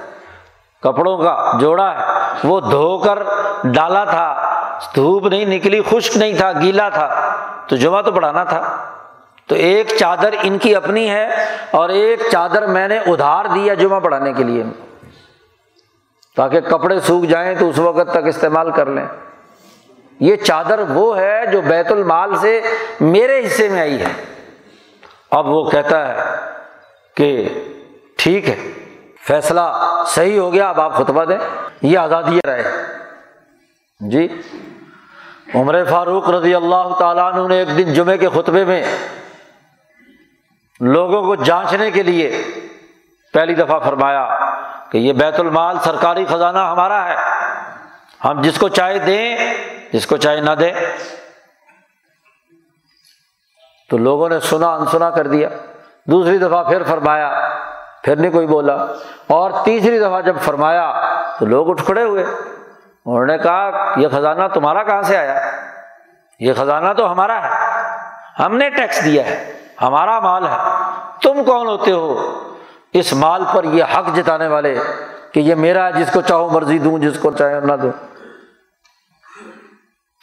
[0.83, 2.05] کپڑوں کا جوڑا ہے
[2.45, 3.19] وہ دھو کر
[3.65, 4.45] ڈالا تھا۔
[4.95, 7.37] دھوپ نہیں نکلی، خشک نہیں تھا، گیلا تھا۔
[7.67, 8.85] تو جمعہ تو پڑھانا تھا۔
[9.47, 11.29] تو ایک چادر ان کی اپنی ہے
[11.71, 14.63] اور ایک چادر میں نے ادھار دیا جمعہ پڑھانے کے لیے۔
[16.37, 19.07] تاکہ کپڑے سوکھ جائیں تو اس وقت تک استعمال کر لیں۔
[20.21, 22.61] یہ چادر وہ ہے جو بیت المال سے
[23.01, 24.25] میرے حصے میں آئی ہے۔
[25.31, 26.17] اب وہ کہتا ہے
[27.17, 27.49] کہ
[28.17, 28.78] ٹھیک ہے۔
[29.29, 29.61] فیصلہ
[30.07, 31.39] صحیح ہو گیا، اب آپ خطبہ دیں۔
[31.83, 32.63] یہ آزادی رہے
[34.01, 34.41] جی
[35.55, 38.85] عمر فاروق رضی اللہ تعالیٰ عنہ نے ایک دن جمعے کے خطبے میں
[40.81, 42.43] لوگوں کو جانچنے کے لیے
[43.33, 44.39] پہلی دفعہ فرمایا
[44.91, 47.17] کہ یہ بیت المال سرکاری خزانہ ہمارا ہے۔
[48.25, 49.37] ہم جس کو چاہے دیں،
[49.93, 50.73] جس کو چاہے نہ دیں۔
[53.91, 55.49] تو لوگوں نے سنا، انسنا کر دیا۔
[56.07, 57.49] دوسری دفعہ پھر فرمایا
[58.09, 58.75] پھر نہیں کوئی بولا۔
[59.27, 60.93] اور تیسری دفعہ جب فرمایا
[61.39, 62.25] تو لوگ اٹھ کھڑے ہوئے۔
[63.07, 65.51] انہوں نے کہا، یہ خزانہ تمہارا کہاں سے آیا؟
[66.41, 67.49] یہ خزانہ تو ہمارا ہے۔
[68.45, 70.57] ہم نے ٹیکس دیا ہے۔ ہمارا مال ہے۔
[71.23, 72.39] تم کون ہوتے ہو؟
[72.93, 74.79] اس مال پر یہ حق جتانے والے
[75.33, 77.93] کہ یہ میرا جس کو چاہو مرضی دوں، جس کو چاہے نہ دوں۔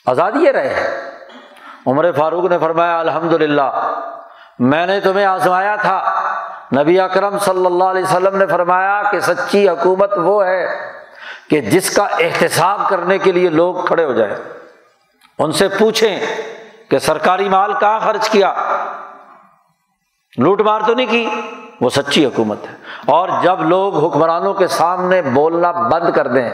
[0.05, 1.01] آزادی رہے۔
[1.87, 3.93] عمر فاروق نے فرمایا الحمد للہ
[4.59, 6.13] میں نے تمہیں آزمایا تھا۔
[6.77, 10.91] نبی اکرم صلی اللہ علیہ وسلم نے فرمایا کہ سچی حکومت وہ ہے
[11.49, 14.35] کہ جس کا احتساب کرنے کے لیے لوگ کھڑے ہو جائیں۔
[15.39, 16.19] ان سے پوچھیں
[16.89, 18.53] کہ سرکاری مال کہاں خرچ کیا؟
[20.37, 21.29] لوٹ مار تو نہیں کی؟
[21.81, 26.49] وہ سچی حکومت ہے۔ اور جب لوگ حکمرانوں کے سامنے بولنا بند کر دیں،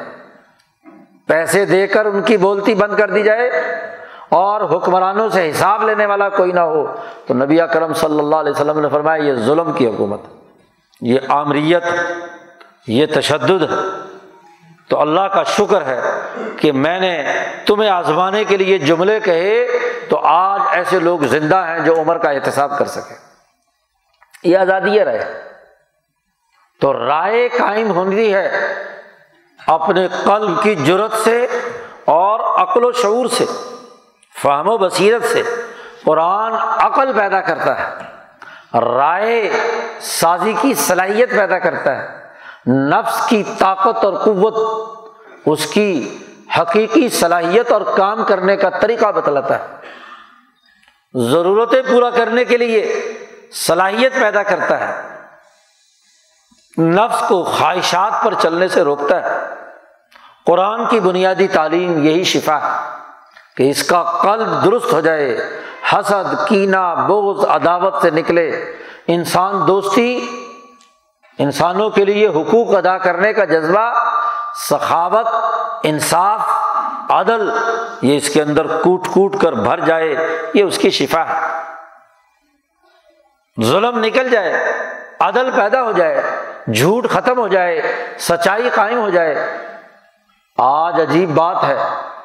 [1.28, 3.52] پیسے دے کر ان کی بولتی بند کر دی جائے
[4.32, 6.96] اور حکمرانوں سے حساب لینے والا کوئی نہ ہو
[7.28, 10.22] تو نبی کرم صلی اللہ علیہ وسلم نے فرمایا، یہ ظلم کی حکومت
[11.02, 11.84] یہ آمریت،
[12.88, 13.64] یہ تشدد۔
[14.90, 16.02] تو اللہ کا شکر ہے
[16.58, 17.24] کہ میں نے
[17.66, 19.68] تمہیں آزمانے کے لیے جملے کہے،
[20.10, 23.16] تو آج ایسے لوگ زندہ ہیں جو عمر کا احتساب کر سکے
[24.44, 25.44] یہ آزادی ہے۔ رائے
[26.82, 28.74] تو رائے قائم ہونی ہے
[29.68, 31.48] اپنے قلب کی جرت سے
[32.06, 33.46] اور عقل و شعور سے۔
[34.42, 35.44] فہم و بصیرت سے
[36.06, 37.96] قرآن عقل پیدا کرتا ہے،
[38.80, 39.52] رائے
[40.02, 42.24] سازی کی صلاحیت پیدا کرتا ہے،
[42.68, 44.88] نفس کی طاقت اور قوت
[45.46, 46.18] اس کی
[46.62, 49.66] حقیقی صلاحیت اور کام کرنے کا طریقہ بتلاتا ہے۔
[51.14, 53.12] ضرورتیں پورا کرنے کے لیے
[53.54, 55.02] صلاحیت پیدا کرتا ہے۔
[56.78, 59.38] نفس کو خواہشات پر چلنے سے روکتا ہے۔
[60.46, 63.01] قرآن کی بنیادی تعلیم یہی شفا ہے۔
[63.58, 65.50] کہ اس کا قلب درست ہو جائے،
[65.94, 68.76] حسد کینا بغض، عداوت سے نکلے۔
[69.08, 70.28] انسان دوستی،
[71.38, 73.94] انسانوں کے لیے حقوق ادا کرنے کا جذبہ،
[74.70, 75.28] سخاوت،
[75.84, 76.42] انصاف،
[77.12, 77.50] عدل،
[78.02, 80.16] یہ اس کے اندر کوٹ کوٹ کر بھر جائے،
[80.54, 81.62] یہ اس کی شفا ہے۔
[83.64, 84.74] ظلم نکل جائے،
[85.20, 86.22] عدل پیدا ہو جائے،
[86.74, 87.82] جھوٹ ختم ہو جائے،
[88.18, 89.58] سچائی قائم ہو جائے۔
[90.58, 91.78] آج عجیب بات ہے۔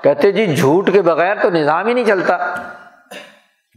[0.06, 2.36] کہتے جی جھوٹ کے بغیر تو نظام ہی نہیں چلتا۔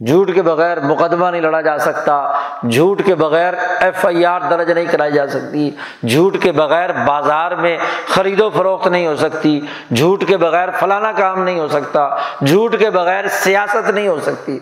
[0.06, 2.32] جھوٹ کے بغیر مقدمہ نہیں لڑا جا سکتا۔
[2.70, 5.70] جھوٹ کے بغیر ایف آئی آر درج نہیں کرائی جا سکتی۔
[6.08, 9.60] جھوٹ کے بغیر بازار میں خرید و فروخت نہیں ہو سکتی۔
[9.96, 12.16] جھوٹ کے بغیر فلانا کام نہیں ہو سکتا۔
[12.46, 14.58] جھوٹ کے بغیر سیاست نہیں ہو سکتی۔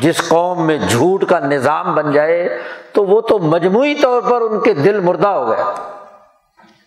[0.00, 4.60] جس قوم میں جھوٹ کا نظام بن جائے تو وہ تو مجموعی طور پر ان
[4.60, 5.64] کے دل مردہ ہو گئے۔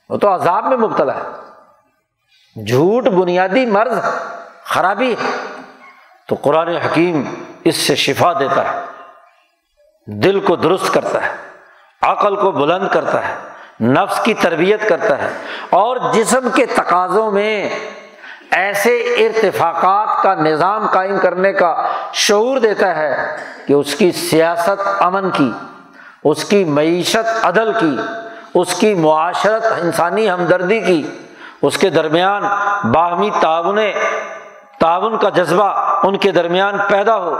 [0.09, 1.54] وہ تو عذاب میں مبتلا ہے۔
[2.55, 3.97] جھوٹ بنیادی مرض،
[4.65, 5.31] خرابی ہے
[6.29, 7.23] تو قرآن حکیم
[7.63, 8.79] اس سے شفا دیتا ہے،
[10.07, 11.33] دل کو درست کرتا ہے،
[12.01, 13.33] عقل کو بلند کرتا ہے،
[13.83, 15.29] نفس کی تربیت کرتا ہے،
[15.69, 17.69] اور جسم کے تقاضوں میں
[18.51, 21.73] ایسے ارتفاقات کا نظام قائم کرنے کا
[22.13, 23.15] شعور دیتا ہے
[23.67, 25.51] کہ اس کی سیاست امن کی،
[26.23, 27.95] اس کی معیشت عدل کی،
[28.53, 31.03] اس کی معاشرت انسانی ہمدردی کی۔
[31.65, 32.43] اس کے درمیان
[32.91, 33.77] باہمی تعاون
[34.79, 35.63] تعاون کا جذبہ
[36.03, 37.35] ان کے درمیان پیدا ہو،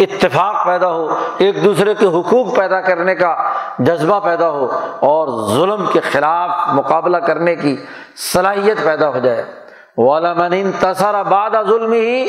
[0.00, 3.36] اتفاق پیدا ہو، ایک دوسرے کے حقوق پیدا کرنے کا
[3.78, 4.68] جذبہ پیدا ہو
[5.00, 7.76] اور ظلم کے خلاف مقابلہ کرنے کی
[8.32, 9.44] صلاحیت پیدا ہو جائے۔
[9.98, 12.28] والن تصر باد ظلم ہی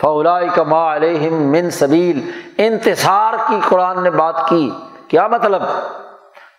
[0.00, 4.70] فولا کما علیہم من سبیل انتصار کی قرآن نے بات کی۔
[5.08, 5.62] کیا مطلب؟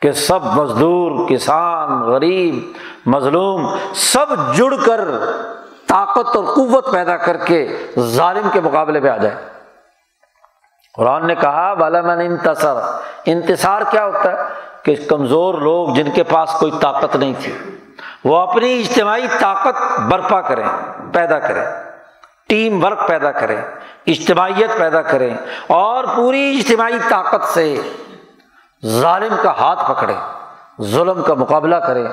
[0.02, 2.72] کہ سب مزدور، کسان، غریب
[3.10, 5.00] مظلوم سب جڑ کر
[5.88, 9.36] طاقت اور قوت پیدا کر کے ظالم کے مقابلے پہ آ جائے۔
[10.94, 12.76] قرآن نے کہا بالا من انتصر
[13.26, 14.38] انتصار کیا ہوتا ہے؟
[14.84, 17.54] کہ کمزور لوگ جن کے پاس کوئی طاقت نہیں تھی،
[18.24, 20.64] وہ اپنی اجتماعی طاقت برپا کریں،
[21.14, 21.66] پیدا کریں،
[22.48, 23.62] ٹیم ورک پیدا کریں،
[24.08, 27.82] اجتماعیت پیدا کریں اور پوری اجتماعی طاقت سے
[28.86, 30.16] ظالم کا ہاتھ پکڑے
[30.82, 32.08] ظلم کا مقابلہ کرے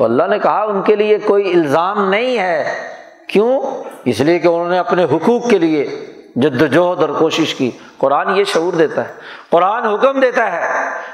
[0.00, 2.88] تو اللہ نے کہا ان کے لیے کوئی الزام نہیں ہے۔
[3.26, 3.60] کیوں؟
[4.04, 8.36] اس لیے کہ انہوں نے اپنے حقوق کے لیے جد وجہد اور کوشش کی۔ قرآن
[8.36, 9.12] یہ شعور دیتا ہے۔
[9.50, 10.66] قرآن حکم دیتا ہے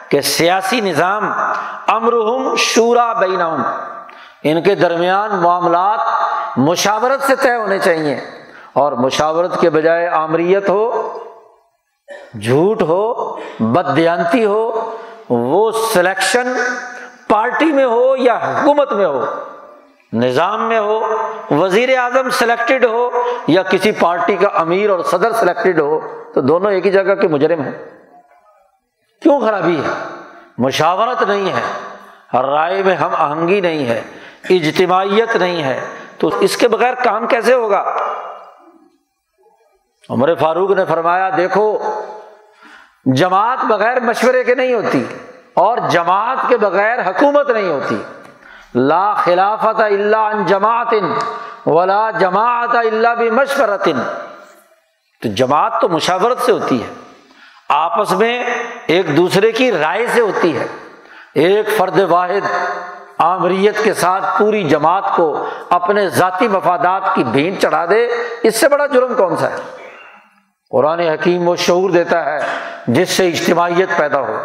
[0.08, 1.32] کہ سیاسی نظام
[1.86, 3.40] امرحم شورا بین
[4.42, 6.00] ان کے درمیان معاملات
[6.56, 8.20] مشاورت سے طے ہونے چاہیے۔
[8.72, 11.18] اور مشاورت کے بجائے آمریت ہو،
[12.42, 14.96] جھوٹ ہو بدیانتی ہو،
[15.30, 16.52] وہ سلیکشن
[17.28, 19.24] پارٹی میں ہو یا حکومت میں ہو،
[20.12, 21.16] نظام میں ہو،
[21.50, 23.10] وزیر اعظم سلیکٹڈ ہو
[23.46, 26.00] یا کسی پارٹی کا امیر اور صدر سلیکٹڈ ہو،
[26.34, 27.84] تو دونوں ایک ہی جگہ کے مجرم ہیں۔
[29.22, 29.90] کیوں خرابی ہے؟
[30.58, 31.62] مشاورت نہیں ہے۔
[32.42, 34.02] رائے میں ہم آہنگی نہیں ہے۔
[34.50, 35.80] اجتماعیت نہیں ہے۔
[36.18, 37.96] تو اس کے بغیر کام کیسے ہوگا؟
[40.10, 41.78] عمر فاروق نے فرمایا، دیکھو،
[43.04, 45.04] جماعت بغیر مشورے کے نہیں ہوتی۔
[45.56, 48.02] اور جماعت کے بغیر حکومت نہیں ہوتی۔
[48.74, 50.94] لا خلافت اللہ ان جماعت
[51.66, 53.88] ولا جماعت اللہ بھی مشورت
[55.22, 56.88] تو جماعت تو مشاورت سے ہوتی ہے،
[57.68, 58.44] آپس میں
[58.86, 60.66] ایک دوسرے کی رائے سے ہوتی ہے۔
[61.34, 62.46] ایک فرد واحد
[63.18, 68.06] آمریت کے ساتھ پوری جماعت کو اپنے ذاتی مفادات کی بھینٹ چڑھا دے،
[68.42, 69.56] اس سے بڑا جرم کون سا ہے؟
[70.70, 72.38] قرآن حکیم وہ شعور دیتا ہے
[72.86, 74.36] جس سے اجتماعیت پیدا ہو۔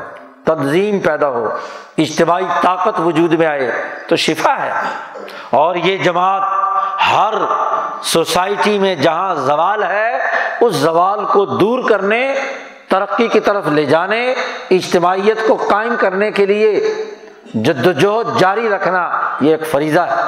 [0.46, 1.58] تنظیم پیدا ہو،
[1.98, 3.72] اجتماعی طاقت وجود میں آئے
[4.08, 4.72] تو شفا ہے۔
[5.50, 6.42] اور یہ جماعت
[7.12, 7.34] ہر
[8.04, 10.18] سوسائٹی میں جہاں زوال ہے،
[10.62, 12.34] اس زوال کو دور کرنے،
[12.90, 14.34] ترقی کی طرف لے جانے،
[14.72, 16.96] اجتماعیت کو قائم کرنے کے لیے
[17.54, 19.10] جد وجہد جاری رکھنا
[19.42, 20.22] یہ ایک فریضہ ہے۔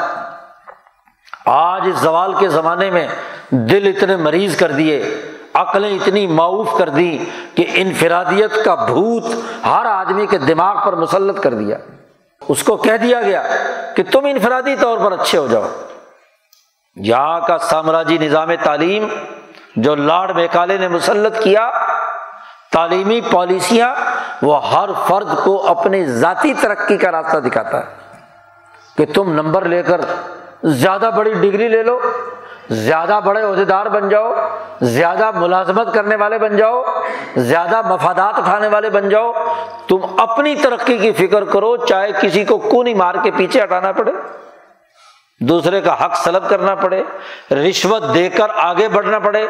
[1.46, 3.08] آج اس زوال کے زمانے میں
[3.50, 5.22] دل اتنے مریض کر دیے۔
[5.54, 9.24] عقلیں اتنی معاوف کر دی کہ انفرادیت کا بھوت
[9.66, 11.78] ہر آدمی کے دماغ پر مسلط کر دیا۔
[12.48, 13.44] اس کو کہہ دیا گیا
[13.96, 15.68] کہ تم انفرادی طور پر اچھے ہو جاؤ۔
[16.96, 19.08] یہاں کا سامراجی نظام تعلیم
[19.76, 21.72] جو لارڈ میکالے نے مسلط کیا،
[22.72, 23.96] تعلیمی پالیسیاں
[24.42, 27.86] وہ ہر فرد کو اپنی ذاتی ترقی کا راستہ دکھاتا ہے
[28.98, 30.02] کہ تم نمبر لے کر
[30.64, 32.00] زیادہ بڑی ڈگری لے لو۔
[32.70, 34.34] زیادہ بڑے عہدیدار بن جاؤ،
[34.82, 36.84] زیادہ ملازمت کرنے والے بن جاؤ،
[37.38, 39.32] زیادہ مفادات اٹھانے والے بن جاؤ،
[39.88, 44.12] تم اپنی ترقی کی فکر کرو، چاہے کسی کو کونی مار کے پیچھے ہٹانا پڑے،
[45.40, 47.04] دوسرے کا حق سلب کرنا پڑے،
[47.52, 49.48] رشوت دے کر آگے بڑھنا پڑے،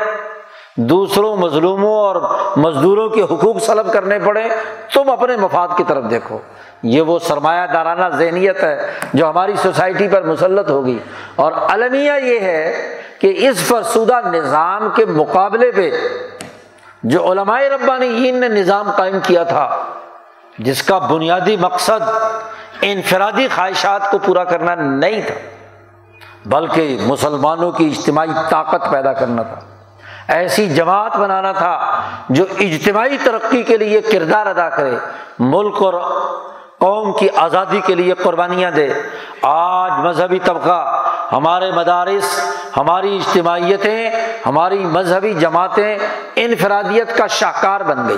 [0.76, 2.16] دوسروں مظلوموں اور
[2.58, 4.44] مزدوروں کے حقوق سلب کرنے پڑے،
[4.94, 6.38] تم اپنے مفاد کی طرف دیکھو۔
[6.84, 11.00] یہ وہ سرمایہ دارانہ ذہنیت ہے جو ہماری سوسائٹی پر مسلط ہوگی۔
[11.36, 15.90] اور المیہ یہ ہے کہ اس فرسودہ نظام کے مقابلے پہ
[17.04, 19.84] جو علماء ربانی نے نظام قائم کیا تھا،
[20.60, 22.02] جس کا بنیادی مقصد
[22.82, 25.36] انفرادی خواہشات کو پورا کرنا نہیں تھا،
[26.46, 29.60] بلکہ مسلمانوں کی اجتماعی طاقت پیدا کرنا تھا۔
[30.28, 34.96] ایسی جماعت بنانا تھا جو اجتماعی ترقی کے لیے کردار ادا کرے،
[35.40, 35.94] ملک اور
[36.80, 38.90] قوم کی آزادی کے لیے قربانیاں دے۔
[39.42, 40.82] آج مذہبی طبقہ
[41.34, 44.12] ہمارے مدارس، ہماری اجتماعیتیں،
[44.46, 45.98] ہماری مذہبی جماعتیں
[46.36, 48.18] انفرادیت کا شاہکار بن گئی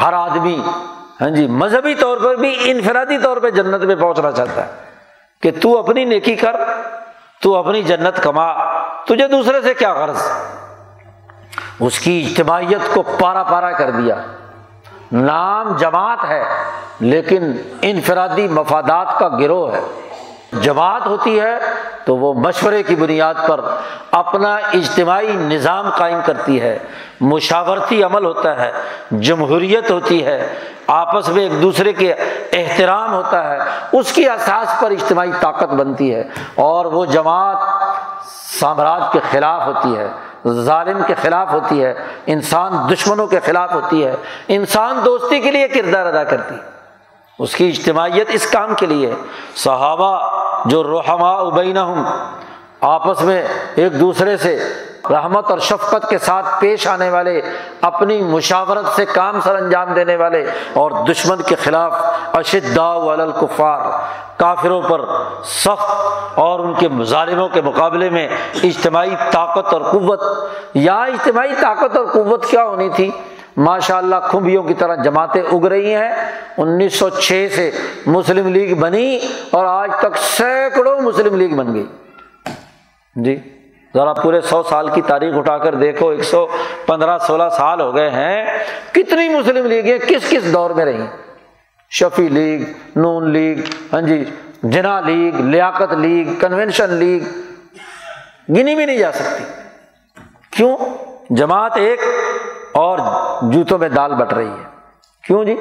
[0.00, 0.62] ہر آدمی
[1.20, 4.70] ہاں جی مذہبی طور پر بھی انفرادی طور پہ جنت میں پہنچنا چاہتا ہے
[5.42, 6.56] کہ تو اپنی نیکی کر،
[7.42, 8.52] تو اپنی جنت کما،
[9.04, 10.22] تجھے دوسرے سے کیا غرض؟
[11.80, 14.14] اس کی اجتماعیت کو پارا پارا کر دیا۔
[15.12, 16.44] نام جماعت ہے،
[17.00, 19.80] لیکن انفرادی مفادات کا گروہ ہے۔
[20.60, 21.58] جماعت ہوتی ہے
[22.04, 23.60] تو وہ مشورے کی بنیاد پر
[24.10, 26.78] اپنا اجتماعی نظام قائم کرتی ہے۔
[27.20, 28.72] مشاورتی عمل ہوتا ہے،
[29.10, 30.54] جمہوریت ہوتی ہے،
[30.86, 32.12] آپس میں ایک دوسرے کے
[32.52, 33.58] احترام ہوتا ہے،
[33.92, 37.56] اس کی احساس پر اجتماعی طاقت بنتی ہے۔ اور وہ جماعت
[38.60, 40.08] سامراج کے خلاف ہوتی ہے،
[40.48, 41.94] ظالم کے خلاف ہوتی ہے،
[42.26, 44.16] انسان دشمنوں کے خلاف ہوتی ہے۔
[44.48, 46.81] انسان دوستی کے لیے کردار ادا کرتی ہے۔
[47.38, 49.14] اس کی اجتماعیت اس کام کے لیے
[49.56, 51.78] صحابہ جو روحما ابین
[52.80, 53.44] آپس میں
[53.76, 54.72] ایک دوسرے سے
[55.10, 57.42] رحمت اور شفقت کے ساتھ پیش آنے والے،
[57.80, 61.92] اپنی مشاورت سے کام سر انجام دینے والے اور دشمن کے خلاف
[62.32, 63.80] اشدا الکفار،
[64.36, 65.00] کافروں پر
[65.44, 65.90] سخت
[66.38, 68.28] اور ان کے ظالموں کے مقابلے میں
[68.62, 70.20] اجتماعی طاقت اور قوت۔
[70.74, 73.10] یا اجتماعی طاقت اور قوت کیا ہونی تھی؟
[73.56, 76.10] ماشاء اللہ کھمبیوں کی طرح جماعتیں اگ رہی ہیں۔
[76.58, 77.70] انیس سو چھ سے
[78.06, 79.18] مسلم لیگ بنی
[79.50, 81.86] اور آج تک سینکڑوں مسلم لیگ بن گئی۔
[83.16, 83.36] جی
[83.94, 86.46] ذرا پورے سو سال کی تاریخ اٹھا کر دیکھو، ایک سو
[86.86, 88.58] پندرہ، سولہ سال ہو گئے ہیں۔
[88.92, 91.06] کتنی مسلم لیگیں کس کس دور میں رہی؟
[91.90, 92.64] شفی لیگ،
[92.96, 93.56] نون لیگ
[93.92, 94.24] ہاں جی
[94.62, 97.20] Jinnah league, Liaquat league convention league.
[98.48, 99.44] گنی بھی نہیں جا سکتی۔
[100.50, 100.76] کیوں؟
[101.30, 102.00] جماعت ایک
[102.74, 102.98] اور
[103.42, 104.64] جوتوں میں دال بٹ رہی ہے۔
[105.24, 105.56] کیوں جی؟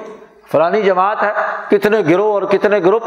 [0.52, 1.34] فلانی جماعت ہے،
[1.70, 3.04] کتنے گروہ اور کتنے گروپ۔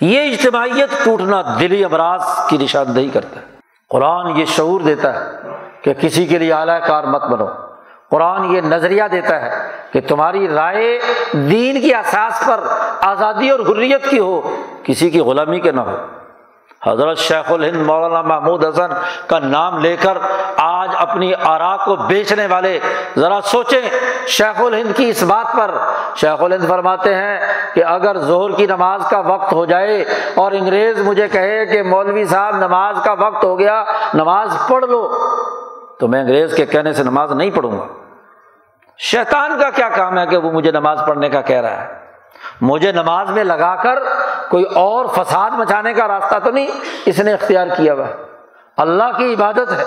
[0.00, 3.46] یہ اجتماعیت ٹوٹنا دلی امراض کی نشاندہی کرتا ہے۔
[3.90, 5.30] قرآن یہ شعور دیتا ہے
[5.82, 7.46] کہ کسی کے لیے اعلی کار مت بنو۔
[8.10, 10.98] قرآن یہ نظریہ دیتا ہے کہ تمہاری رائے
[11.32, 12.60] دین کی احساس پر
[13.00, 15.96] آزادی اور حریت کی ہو، کسی کی غلامی کے نہ ہو۔
[16.88, 18.90] حضرت شیخ الہند مولانا محمود حسن
[19.26, 20.18] کا نام لے کر
[20.56, 22.78] آج اپنی آرا کو بیچنے والے
[23.18, 23.80] ذرا سوچیں
[24.26, 25.70] شیخ الہند کی اس بات پر۔
[26.16, 27.40] شیخ الہند فرماتے ہیں
[27.74, 32.24] کہ اگر ظہر کی نماز کا وقت ہو جائے اور انگریز مجھے کہے کہ مولوی
[32.24, 35.12] صاحب نماز کا وقت ہو گیا، نماز پڑھ لو،
[36.00, 37.86] تو میں انگریز کے کہنے سے نماز نہیں پڑھوں گا۔
[38.98, 41.97] شیطان کا کیا کام ہے کہ وہ مجھے نماز پڑھنے کا کہہ رہا ہے؟
[42.60, 43.98] مجھے نماز میں لگا کر
[44.50, 46.66] کوئی اور فساد مچانے کا راستہ تو نہیں؟
[47.06, 48.06] اس نے اختیار کیا ہوا۔
[48.76, 49.84] اللہ کی عبادت ہے۔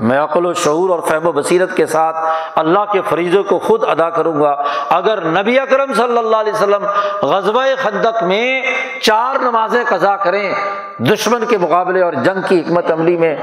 [0.00, 2.16] میں عقل و شعور اور فہم و بصیرت کے ساتھ
[2.54, 6.86] اللہ کے فریضوں کو خود ادا کروں گا۔ اگر نبی اکرم صلی اللہ علیہ وسلم
[7.22, 8.62] غزبۂ خندق میں
[9.02, 10.54] چار نمازیں قضا کریں،
[10.98, 13.36] دشمن کے مقابلے اور جنگ کی حکمت عملی میں،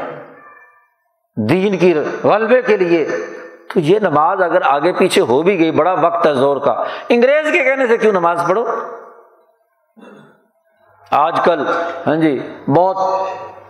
[1.38, 3.08] دین کی غلبے کے لیے
[3.74, 7.52] تو یہ نماز اگر آگے پیچھے ہو بھی گئی، بڑا وقت ہے زور کا۔ انگریز
[7.52, 8.66] کے کہنے سے کیوں نماز پڑھو؟
[11.12, 11.66] آج کل
[12.08, 12.98] ہاں جی بہت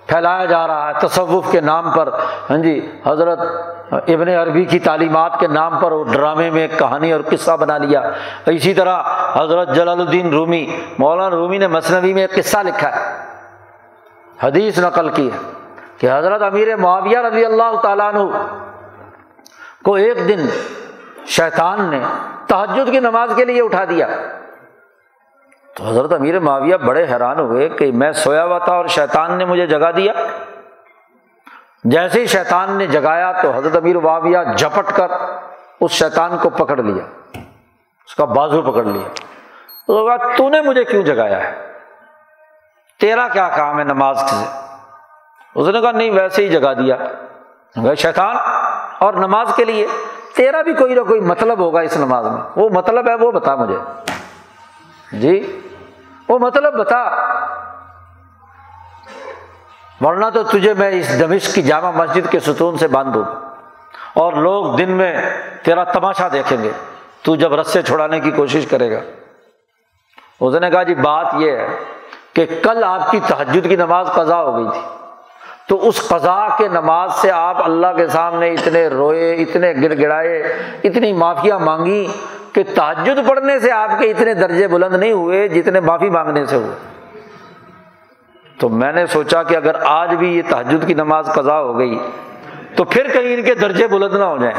[0.08, 2.10] پھیلایا جا رہا ہے تصوف کے نام پر۔
[2.50, 3.39] ہاں جی حضرت
[3.91, 8.02] ابن عربی کی تعلیمات کے نام پر وہ ڈرامے میں کہانی اور قصہ بنا لیا۔
[8.45, 13.16] اسی طرح حضرت جلال الدین رومی، مولانا رومی نے مصنوعی میں ایک قصہ لکھا ہے۔
[14.43, 15.38] حدیث نقل کی ہے
[15.98, 18.38] کہ حضرت امیر معاویہ رضی اللہ تعالیٰ عنہ
[19.88, 20.48] کو ایک دن
[21.26, 22.00] شیطان نے
[22.48, 24.08] تحجد کی نماز کے لیے اٹھا دیا۔
[25.76, 29.46] تو حضرت امیر معاویہ بڑے حیران ہوئے کہ میں سویا ہوا تھا اور شیطان نے
[29.46, 30.14] مجھے جگا دیا۔
[31.84, 35.12] جیسے ہی شیطان نے جگایا تو حضرت امیر معاویہ جھپٹ کر
[35.82, 37.04] اس شیطان کو پکڑ لیا۔
[38.06, 39.08] اس کا بازو پکڑ لیا۔
[39.88, 41.72] تو کہا تو نے مجھے کیوں جگایا ہے؟
[43.00, 44.46] تیرا کیا کام ہے نماز سے؟
[45.56, 46.96] اس نے کہا، نہیں، ویسے ہی جگا دیا۔
[47.96, 48.36] شیطان
[49.00, 49.88] اور نماز کے لیے
[50.36, 53.56] تیرا بھی کوئی نہ کوئی مطلب ہوگا اس نماز میں۔ وہ مطلب ہے، وہ بتا
[53.56, 53.78] مجھے۔
[55.12, 55.62] جی؟
[56.30, 57.04] وہ مطلب بتا۔
[60.02, 63.24] ورنہ تو تجھے میں اس دمش کی جامع مسجد کے ستون سے باندھ دوں
[64.14, 65.18] اور لوگ دن میں
[65.64, 66.72] تیرا تماشا دیکھیں گے۔
[67.22, 69.00] تو جب رسے چھڑانے کی کوشش کرے گا۔
[70.41, 71.68] اس نے کہا جی بات یہ ہے
[72.34, 75.07] کہ کل آپ کی تحجد کی نماز قضا ہو گئی تھی۔
[75.68, 80.41] تو اس قضا کے نماز سے آپ اللہ کے سامنے اتنے روئے، اتنے گڑ گڑائے
[80.84, 82.07] اتنی معافیا مانگی
[82.53, 86.55] کہ تحجد پڑھنے سے آپ کے اتنے درجے بلند نہیں ہوئے جتنے معافی مانگنے سے
[86.55, 86.76] ہوئے۔
[88.59, 91.99] تو میں نے سوچا کہ اگر آج بھی یہ تحجد کی نماز قضا ہو گئی
[92.76, 94.55] تو پھر کہیں ان کے درجے بلند نہ ہو جائیں۔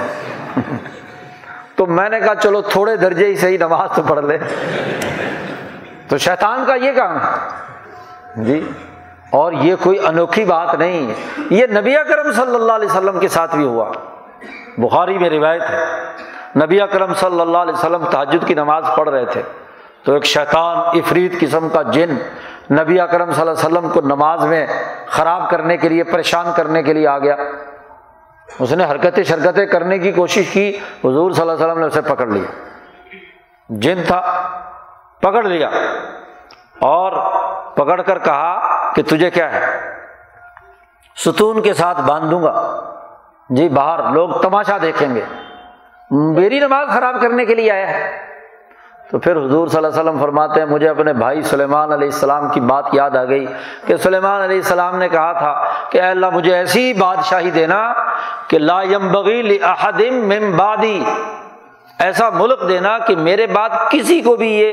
[1.76, 4.38] تو میں نے کہا چلو تھوڑے درجے ہی صحیح نماز تو پڑھ لے
[6.08, 7.18] تو شیطان کا یہ کام۔
[8.36, 8.68] جی؟
[9.30, 11.14] اور یہ کوئی انوکھی بات نہیں ہے۔
[11.50, 13.92] یہ نبی اکرم صلی اللہ علیہ وسلم کے ساتھ بھی ہوا۔
[14.78, 15.84] بخاری میں روایت ہے۔
[16.64, 19.42] نبی اکرم صلی اللہ علیہ وسلم تحجد کی نماز پڑھ رہے تھے۔
[20.04, 22.10] تو ایک شیطان افرید قسم کا جن
[22.70, 24.66] نبی اکرم صلی اللہ علیہ وسلم کو نماز میں
[25.06, 27.36] خراب کرنے کے لیے، پریشان کرنے کے لیے آ گیا۔
[28.58, 32.00] اس نے حرکتیں شرکتیں کرنے کی کوشش کی۔ حضور صلی اللہ علیہ وسلم نے اسے
[32.00, 32.50] پکڑ لیا۔
[33.68, 34.20] جن تھا،
[35.20, 35.70] پکڑ لیا۔
[36.78, 37.12] اور
[37.74, 39.90] پکڑ کر کہا کہ تجھے کیا ہے؟
[41.16, 42.80] ستون کے ساتھ باندھ دوں گا۔
[43.50, 45.20] جی باہر لوگ تماشا دیکھیں گے۔
[46.10, 48.18] میری نماز خراب کرنے کے لیے آیا ہے۔
[49.10, 52.48] تو پھر حضور صلی اللہ علیہ وسلم فرماتے ہیں، مجھے اپنے بھائی سلیمان علیہ السلام
[52.48, 53.46] کی بات یاد آ گئی
[53.86, 57.92] کہ سلیمان علیہ السلام نے کہا تھا کہ اے اللہ، مجھے ایسی بادشاہی دینا
[58.48, 61.04] کہ لا یم بغیل احدم بادی
[61.98, 64.72] ایسا ملک دینا کہ میرے بعد کسی کو بھی یہ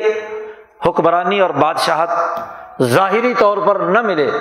[0.86, 2.09] حکمرانی اور بادشاہت
[2.82, 4.32] ظاہری طور پر نہ ملے۔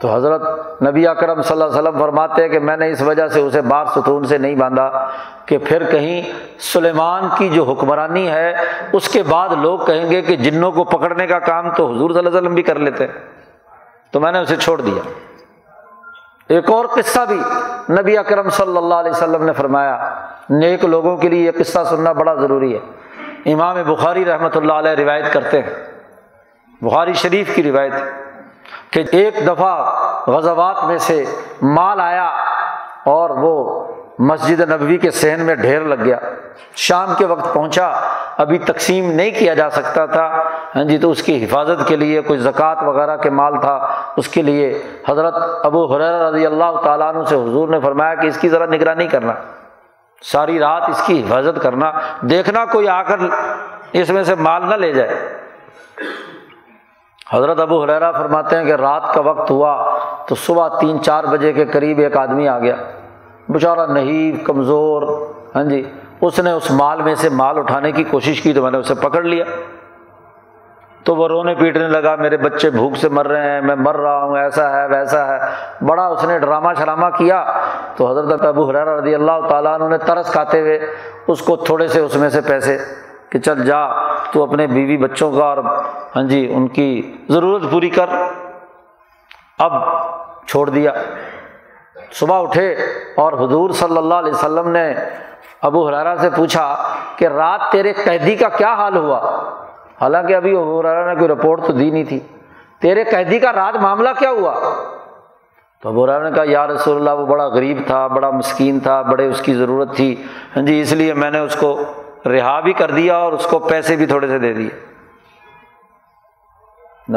[0.00, 0.42] تو حضرت
[0.82, 3.60] نبی اکرم صلی اللہ علیہ وسلم فرماتے ہیں کہ میں نے اس وجہ سے اسے
[3.60, 5.08] بار ستون سے نہیں باندھا
[5.46, 8.54] کہ پھر کہیں سلیمان کی جو حکمرانی ہے،
[8.92, 12.18] اس کے بعد لوگ کہیں گے کہ جنوں کو پکڑنے کا کام تو حضور صلی
[12.18, 13.06] اللہ علیہ وسلم بھی کر لیتے۔
[14.10, 15.08] تو میں نے اسے چھوڑ دیا۔
[16.48, 17.40] ایک اور قصہ بھی
[17.90, 20.14] نبی اکرم صلی اللہ علیہ وسلم نے فرمایا۔
[20.50, 22.99] نیک لوگوں کے لیے یہ قصہ سننا بڑا ضروری ہے۔
[23.46, 25.70] امام بخاری رحمۃ اللہ علیہ روایت کرتے ہیں۔
[26.82, 27.92] بخاری شریف کی روایت
[28.92, 29.94] کہ ایک دفعہ
[30.26, 31.24] غزوات میں سے
[31.62, 32.26] مال آیا
[33.04, 33.86] اور وہ
[34.18, 36.16] مسجد نبوی کے صحن میں ڈھیر لگ گیا۔
[36.76, 37.90] شام کے وقت پہنچا۔
[38.38, 40.42] ابھی تقسیم نہیں کیا جا سکتا تھا۔
[40.76, 44.28] ہاں جی تو اس کی حفاظت کے لیے کوئی زکوٰۃ وغیرہ کے مال تھا۔ اس
[44.28, 48.38] کے لیے حضرت ابو حریر رضی اللہ تعالیٰ عنہ سے حضور نے فرمایا کہ اس
[48.38, 49.32] کی ذرا نگرانی کرنا۔
[50.22, 53.16] ساری رات اس کی حفاظت کرنا، دیکھنا کوئی آ کر
[53.92, 55.38] اس میں سے مال نہ لے جائے۔
[57.32, 59.98] حضرت ابو حریرا فرماتے ہیں کہ رات کا وقت ہوا
[60.28, 62.76] تو صبح تین چار بجے کے قریب ایک آدمی آ گیا۔
[63.48, 65.02] بیچارہ نہیں کمزور
[65.54, 65.82] ہاں جی
[66.20, 68.94] اس نے اس مال میں سے مال اٹھانے کی کوشش کی تو میں نے اسے
[68.94, 69.44] پکڑ لیا۔
[71.04, 74.24] تو وہ رونے پیٹنے لگا، میرے بچے بھوک سے مر رہے ہیں، میں مر رہا
[74.24, 75.38] ہوں، ایسا ہے، ویسا ہے۔
[75.86, 77.44] بڑا اس نے ڈرامہ شرامہ کیا۔
[77.96, 80.80] تو حضرت ابو حرار رضی اللہ تعالیٰ انہوں نے ترس کھاتے ہوئے
[81.26, 82.78] اس کو تھوڑے سے اس میں سے پیسے
[83.30, 83.86] کہ چل جا،
[84.32, 85.58] تو اپنے بیوی بچوں کا اور
[86.16, 88.06] ہاں جی ان کی ضرورت پوری کر۔
[89.58, 89.72] اب
[90.46, 90.92] چھوڑ دیا۔
[92.12, 92.72] صبح اٹھے
[93.16, 94.94] اور حضور صلی اللہ علیہ وسلم نے
[95.62, 96.76] ابو حرارا سے پوچھا
[97.16, 99.40] کہ رات تیرے قیدی کا کیا حال ہوا؟
[100.00, 102.20] حالانکہ ابھی ابو نے کوئی رپورٹ تو دی نہیں تھی۔
[102.80, 104.54] تیرے قیدی کا رات معاملہ کیا ہوا؟
[105.82, 109.26] تو ابو نے کہا، یا رسول اللہ، وہ بڑا غریب تھا، بڑا مسکین تھا، بڑے
[109.26, 110.24] اس کی ضرورت تھی۔
[110.56, 111.80] ہاں جی اس لیے میں نے اس کو
[112.26, 114.70] رہا بھی کر دیا اور اس کو پیسے بھی تھوڑے سے دے دیے۔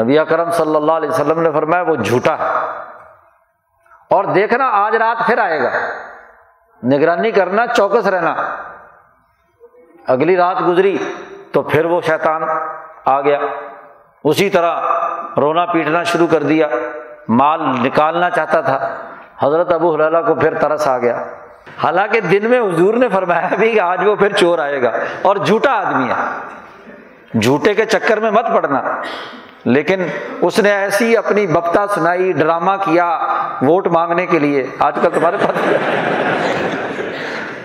[0.02, 2.44] نبی کرم صلی اللہ علیہ وسلم نے فرمایا، وہ جھوٹا ہے۔
[4.10, 5.70] اور دیکھنا، آج رات پھر آئے گا۔
[6.86, 8.34] نگرانی کرنا، چوکس رہنا۔
[10.06, 10.98] اگلی رات گزری۔
[11.54, 12.42] تو پھر وہ شیطان
[13.04, 13.38] آ گیا۔
[14.24, 14.80] اسی طرح
[15.36, 16.66] رونا پیٹنا شروع کر دیا۔
[17.28, 18.94] مال نکالنا چاہتا تھا۔
[19.42, 21.24] حضرت ابو حلالہ کو پھر ترس آ گیا۔
[21.82, 24.90] حالانکہ دن میں حضور نے فرمایا بھی کہ آج وہ پھر چور آئے گا
[25.22, 26.14] اور جھوٹا آدمی ہے۔
[27.40, 28.82] جھوٹے کے چکر میں مت پڑنا۔
[29.64, 30.06] لیکن
[30.40, 33.18] اس نے ایسی اپنی بپتا سنائی، ڈرامہ کیا
[33.62, 35.72] ووٹ مانگنے کے لیے۔ آج کل تمہارے پاس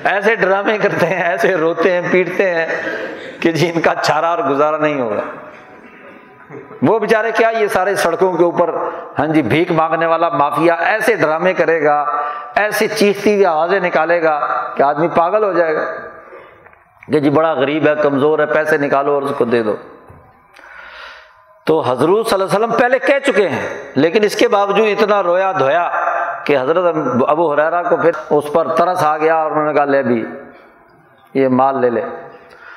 [0.03, 2.67] ایسے ڈرامے کرتے ہیں، ایسے روتے ہیں، پیٹتے ہیں۔
[3.39, 5.21] کہ جی ان کا چارہ اور گزارا نہیں ہوگا۔
[6.81, 8.75] وہ بیچارے کیا یہ سارے سڑکوں کے اوپر
[9.19, 12.05] ہاں جی بھیک مانگنے والا مافیا ایسے ڈرامے کرے گا،
[12.55, 14.39] ایسی چیختی ہوئی آوازیں نکالے گا
[14.75, 15.81] کہ آدمی پاگل ہو جائے گا۔
[17.11, 19.75] کہ جی بڑا غریب ہے، کمزور ہے، پیسے نکالو اور اس کو دے دو۔
[21.65, 25.23] تو حضرت صلی اللہ علیہ وسلم پہلے کہہ چکے ہیں، لیکن اس کے باوجود اتنا
[25.23, 25.89] رویا دھویا
[26.43, 26.95] کہ حضرت
[27.27, 30.25] ابو حرارا کو پھر اس پر ترس آ گیا اور انہوں نے کہا، لے بھی،
[31.33, 32.01] یہ مال لے لے۔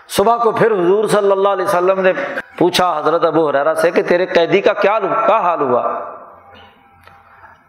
[0.08, 2.12] صبح کو پھر حضور صلی اللہ علیہ وسلم نے
[2.58, 5.92] پوچھا حضرت ابو حرارا سے کہ تیرے قیدی کا کیا کیا حال ہوا؟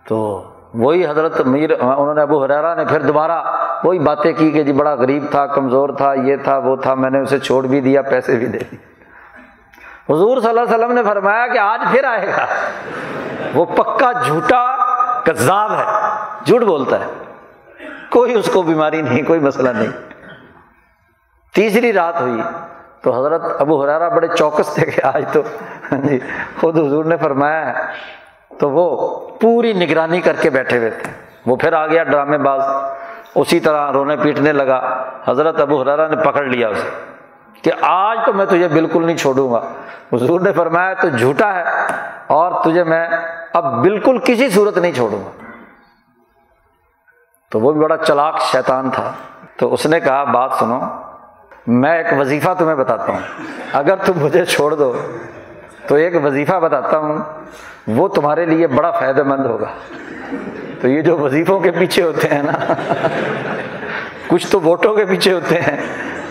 [0.07, 3.43] تو وہی حضرت میر انہوں نے ابو حرارا نے پھر دوبارہ
[3.83, 7.09] وہی باتیں کی کہ جی بڑا غریب تھا، کمزور تھا، یہ تھا، وہ تھا، میں
[7.09, 8.93] نے اسے چھوڑ بھی دیا، پیسے بھی دے دیے۔
[10.13, 12.45] حضور صلی اللہ علیہ وسلم نے فرمایا کہ آج پھر آئے گا۔
[13.53, 14.75] وہ پکا جھوٹا
[15.23, 15.83] کذاب ہے،
[16.45, 17.05] جھوٹ بولتا ہے۔
[18.09, 20.12] کوئی اس کو بیماری نہیں، کوئی مسئلہ نہیں۔
[21.55, 22.41] تیسری رات ہوئی
[23.01, 25.41] تو حضرت ابو حرارا بڑے چوکس تھے کہ آج تو
[25.91, 26.19] جی
[26.61, 27.85] خود حضور نے فرمایا ہے
[28.59, 31.11] تو وہ پوری نگرانی کر کے بیٹھے ہوئے تھے۔
[31.45, 32.61] وہ پھر آ گیا ڈرامے باز،
[33.35, 36.89] اسی طرح رونے پیٹنے لگا۔ حضرت ابو حرارا نے پکڑ لیا اسے
[37.61, 39.61] کہ آج تو میں تجھے بالکل نہیں چھوڑوں گا۔
[40.13, 41.63] حضور نے فرمایا تو جھوٹا ہے
[42.27, 43.07] اور تجھے میں
[43.53, 45.29] اب بالکل کسی صورت نہیں چھوڑوں گا۔
[47.51, 49.11] تو وہ بھی بڑا چلاک شیطان تھا۔
[49.57, 50.79] تو اس نے کہا، بات سنو
[51.67, 53.19] میں ایک وظیفہ تمہیں بتاتا ہوں۔
[53.73, 54.93] اگر تم مجھے چھوڑ دو،
[55.87, 57.17] تو ایک وظیفہ بتاتا ہوں،
[57.87, 59.67] وہ تمہارے لیے بڑا فائدہ مند ہوگا۔
[60.81, 62.73] تو یہ جو وظیفوں کے پیچھے ہوتے ہیں نا،
[64.27, 65.77] کچھ تو ووٹوں کے پیچھے ہوتے ہیں،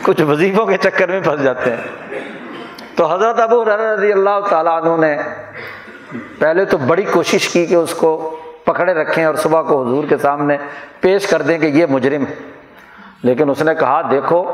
[0.03, 2.11] کچھ وظیفوں کے چکر میں پھنس جاتے ہیں۔
[2.97, 5.17] تو حضرت ابو رضی اللہ تعالیٰ عنہ نے
[6.39, 10.17] پہلے تو بڑی کوشش کی کہ اس کو پکڑے رکھیں اور صبح کو حضور کے
[10.17, 10.57] سامنے
[11.01, 12.25] پیش کر دیں کہ یہ مجرم
[13.23, 14.53] لیکن اس نے کہا، دیکھو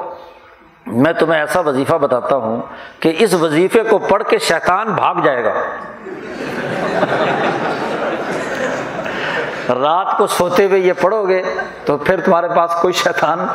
[0.92, 2.62] میں تمہیں ایسا وظیفہ بتاتا ہوں
[3.00, 5.52] کہ اس وظیفے کو پڑھ کے شیطان بھاگ جائے گا۔
[9.74, 11.42] رات کو سوتے ہوئے یہ پڑھو گے
[11.84, 13.46] تو پھر تمہارے پاس کوئی شیطان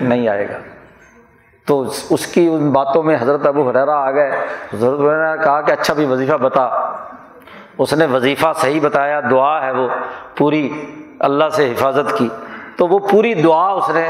[0.00, 0.58] نہیں آئے گا۔
[1.66, 5.72] تو اس کی ان باتوں میں حضرت ابو حرا آ گئے۔ حضرت نے کہا کہ
[5.72, 6.92] اچھا بھی وظیفہ بتا۔
[7.78, 9.88] اس نے وظیفہ صحیح بتایا، دعا ہے وہ
[10.36, 10.84] پوری
[11.18, 12.28] اللہ سے حفاظت کی۔
[12.76, 14.08] تو وہ پوری دعا اس نے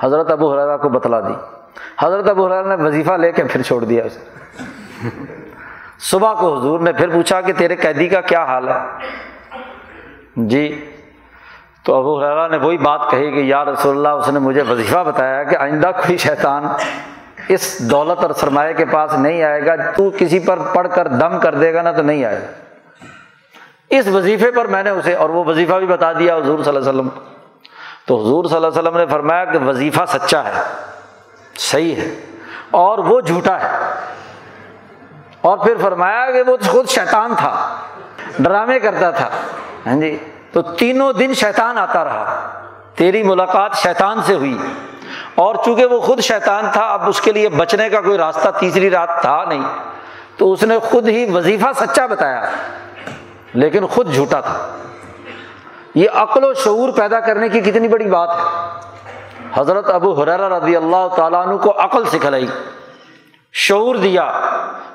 [0.00, 1.55] حضرت ابو حرا کو بتلا دی۔
[2.02, 4.20] حضرت ابو حرا نے وظیفہ لے کے پھر چھوڑ دیا اسے۔
[6.00, 8.74] صبح کو حضور نے پھر پوچھا کہ تیرے قیدی کا کیا حال ہے؟
[10.36, 10.90] جی
[11.84, 15.02] تو ابو حرا نے وہی بات کہی کہ یا رسول اللہ، اس نے مجھے وظیفہ
[15.06, 16.64] بتایا کہ آئندہ کوئی شیطان
[17.48, 21.38] اس دولت اور سرمایہ کے پاس نہیں آئے گا۔ تو کسی پر پڑھ کر دم
[21.38, 22.46] کر دے گا نا تو نہیں آئے گا۔
[23.90, 26.90] اس وظیفے پر میں نے اسے، اور وہ وظیفہ بھی بتا دیا حضور صلی اللہ
[26.90, 27.08] علیہ وسلم۔
[28.06, 30.62] تو حضور صلی اللہ علیہ وسلم نے فرمایا کہ وظیفہ سچا ہے۔
[31.58, 32.20] صحیح ہے۔
[32.70, 33.70] اور وہ جھوٹا ہے۔
[35.40, 37.76] اور پھر فرمایا کہ وہ خود شیطان تھا۔
[38.38, 39.28] ڈرامے کرتا تھا۔
[39.86, 40.18] ہاں جی۔
[40.52, 42.50] تو تینوں دن شیطان آتا رہا۔
[42.94, 44.58] تیری ملاقات شیطان سے ہوئی۔
[45.34, 48.90] اور چونکہ وہ خود شیطان تھا، اب اس کے لیے بچنے کا کوئی راستہ تیسری
[48.90, 49.62] رات تھا نہیں۔
[50.36, 52.50] تو اس نے خود ہی وظیفہ سچا بتایا۔
[53.54, 54.76] لیکن خود جھوٹا تھا۔
[55.94, 58.70] یہ عقل و شعور پیدا کرنے کی کتنی بڑی بات ہے۔
[59.54, 62.46] حضرت ابو حرار رضی اللہ تعالیٰ عنہ کو عقل سکھلائی،
[63.54, 64.30] شعور دیا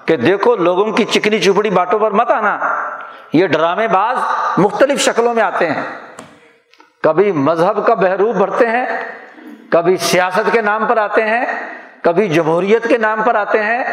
[0.06, 2.58] کہ دیکھو لوگوں کی چکنی چپڑی باتوں پر مت آنا،
[3.34, 4.18] یہ ڈرامے باز
[4.58, 5.82] مختلف شکلوں میں آتے ہیں۔
[7.04, 8.86] کبھی مذہب کا بحروب بھرتے ہیں،
[9.72, 11.46] کبھی سیاست کے نام پر آتے ہیں،
[12.04, 13.84] کبھی جمہوریت کے نام پر آتے ہیں۔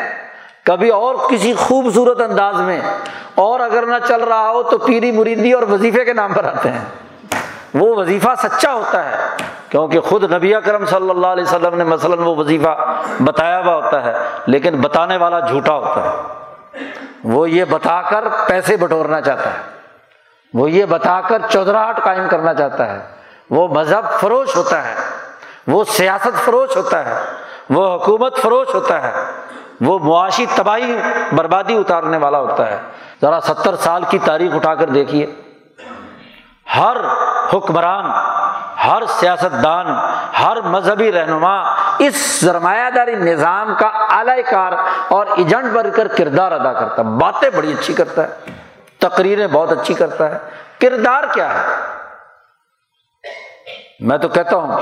[0.67, 2.81] کبھی اور کسی خوبصورت انداز میں،
[3.37, 6.71] اور اگر نہ چل رہا ہو تو پیری مریدی اور وظیفے کے نام پر آتے
[6.71, 6.85] ہیں۔
[7.75, 9.16] وہ وظیفہ سچا ہوتا ہے
[9.69, 14.05] کیونکہ خود نبی اکرم صلی اللہ علیہ وسلم نے مثلاً وہ وظیفہ بتایا ہوا ہوتا
[14.05, 14.12] ہے،
[14.47, 16.39] لیکن بتانے والا جھوٹا ہوتا ہے۔
[17.25, 19.59] وہ یہ بتا کر پیسے بٹورنا چاہتا ہے۔
[20.55, 22.99] وہ یہ بتا کر چودراہٹ قائم کرنا چاہتا ہے۔
[23.51, 24.95] وہ مذہب فروش ہوتا ہے۔
[25.66, 27.14] وہ سیاست فروش ہوتا ہے۔
[27.71, 29.12] وہ حکومت فروش ہوتا ہے۔
[29.81, 30.97] وہ معاشی تباہی
[31.33, 32.79] بربادی اتارنے والا ہوتا ہے۔
[33.23, 35.27] ذرا ستر سال کی تاریخ اٹھا کر دیکھیے۔
[36.77, 36.97] ہر
[37.55, 38.05] حکمران،
[38.87, 39.87] ہر سیاست دان
[40.43, 41.57] ہر مذہبی رہنما
[41.99, 44.73] اس سرمایہ داری نظام کا اعلی کار
[45.09, 48.53] اور ایجنٹ بن کر کردار ادا کرتا ہے۔ باتیں بڑی اچھی کرتا ہے،
[48.99, 50.39] تقریریں بہت اچھی کرتا ہے۔
[50.81, 51.66] کردار کیا ہے؟
[54.01, 54.77] میں تو کہتا ہوں،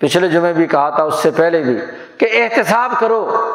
[0.00, 1.80] پچھلے جمعے بھی کہا تھا، اس سے پہلے بھی،
[2.18, 3.50] کہ احتساب کرو۔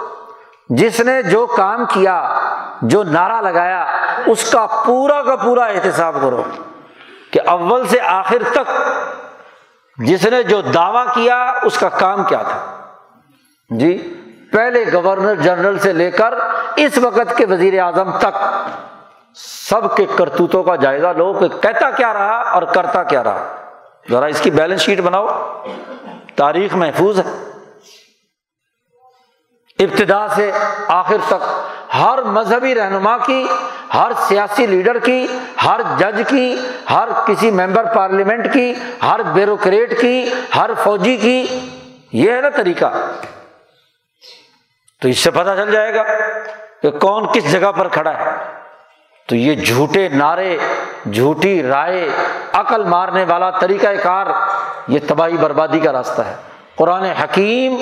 [0.69, 2.39] جس نے جو کام کیا،
[2.81, 3.85] جو نعرہ لگایا،
[4.25, 6.43] اس کا پورا کا پورا احتساب کرو۔
[7.31, 8.71] کہ اول سے آخر تک
[9.97, 12.87] جس نے جو دعویٰ کیا اس کا کام کیا تھا۔
[13.69, 14.17] جی
[14.51, 16.33] پہلے گورنر جنرل سے لے کر
[16.75, 18.37] اس وقت کے وزیر اعظم تک
[19.69, 23.55] سب کے کرتوتوں کا جائزہ لو کہ کہتا کیا رہا اور کرتا کیا رہا۔
[24.09, 25.27] ذرا اس کی بیلنس شیٹ بناؤ۔
[26.35, 27.49] تاریخ محفوظ ہے۔
[29.79, 30.51] ابتدا سے
[30.87, 31.43] آخر تک
[31.93, 33.47] ہر مذہبی رہنما کی،
[33.93, 35.27] ہر سیاسی لیڈر کی،
[35.65, 36.55] ہر جج کی،
[36.89, 38.73] ہر کسی ممبر پارلیمنٹ کی،
[39.03, 41.45] ہر بیوروکریٹ کی، ہر فوجی کی،
[42.13, 43.11] یہ ہے نا طریقہ۔
[45.01, 46.03] تو اس سے پتہ چل جائے گا
[46.81, 48.29] کہ کون کس جگہ پر کھڑا ہے۔
[49.27, 50.57] تو یہ جھوٹے نعرے،
[51.13, 52.09] جھوٹی رائے،
[52.53, 54.27] عقل مارنے والا طریقہ کار،
[54.87, 56.35] یہ تباہی بربادی کا راستہ ہے۔
[56.75, 57.77] قرآن حکیم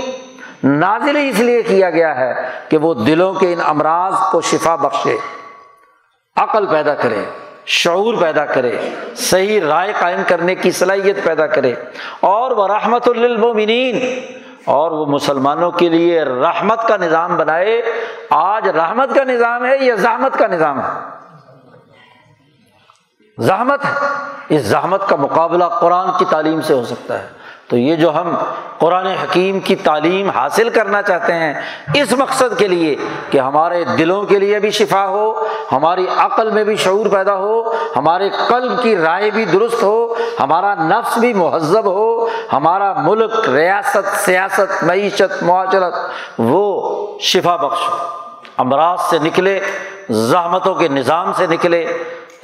[0.64, 5.18] نازل اس لیے کیا گیا ہے کہ وہ دلوں کے ان امراض کو شفا بخشے،
[6.36, 7.26] عقل پیدا کرے،
[7.66, 11.74] شعور پیدا کرے، صحیح رائے قائم کرنے کی صلاحیت پیدا کرے۔
[12.20, 14.20] اور وہ رحمت للمومنین
[14.66, 17.82] اور وہ مسلمانوں کے لیے رحمت کا نظام بنائے۔
[18.30, 21.10] آج رحمت کا نظام ہے یا زحمت کا نظام ہے؟
[23.38, 24.08] زحمت ہے۔
[24.50, 27.39] اس زحمت کا مقابلہ قرآن کی تعلیم سے ہو سکتا ہے۔
[27.70, 28.36] تو یہ جو ہم
[28.78, 31.54] قرآن حکیم کی تعلیم حاصل کرنا چاہتے ہیں،
[31.94, 32.96] اس مقصد کے لیے
[33.30, 37.74] کہ ہمارے دلوں کے لیے بھی شفا ہو، ہماری عقل میں بھی شعور پیدا ہو،
[37.96, 44.26] ہمارے قلب کی رائے بھی درست ہو، ہمارا نفس بھی مہذب ہو، ہمارا ملک، ریاست،
[44.26, 45.94] سیاست، معیشت، معاشرت،
[46.40, 47.96] وہ شفا بخش ہو۔
[48.58, 49.60] امراض سے نکلے،
[50.10, 51.86] زحمتوں کے نظام سے نکلے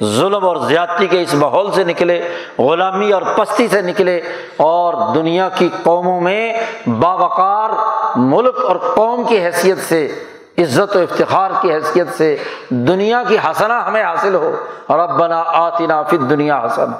[0.04, 2.28] ظلم اور زیادتی کے اس ماحول سے نکلے،
[2.58, 4.20] غلامی اور پستی سے نکلے
[4.56, 6.52] اور دنیا کی قوموں میں
[6.86, 7.70] باوقار
[8.16, 10.24] ملک اور قوم کی حیثیت سے،
[10.58, 12.36] عزت و افتخار کی حیثیت سے
[12.68, 16.92] دنیا کی حسنا ہمیں حاصل ہو۔ اور اب بنا آتنا فت دنیا حسن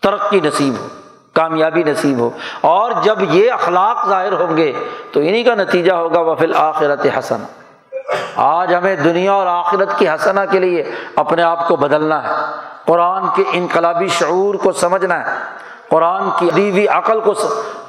[0.00, 0.88] ترقی نصیب ہو،
[1.32, 2.30] کامیابی نصیب ہو۔
[2.60, 4.72] اور جب یہ اخلاق ظاہر ہوں گے
[5.12, 7.42] تو انہیں کا نتیجہ ہوگا وفل آخرت حسن
[8.36, 12.32] آج ہمیں دنیا اور آخرت کی حسنا کے لیے اپنے آپ کو بدلنا ہے۔
[12.84, 15.36] قرآن کے انقلابی شعور کو سمجھنا ہے۔
[15.88, 17.34] قرآن کی ادیبی عقل کو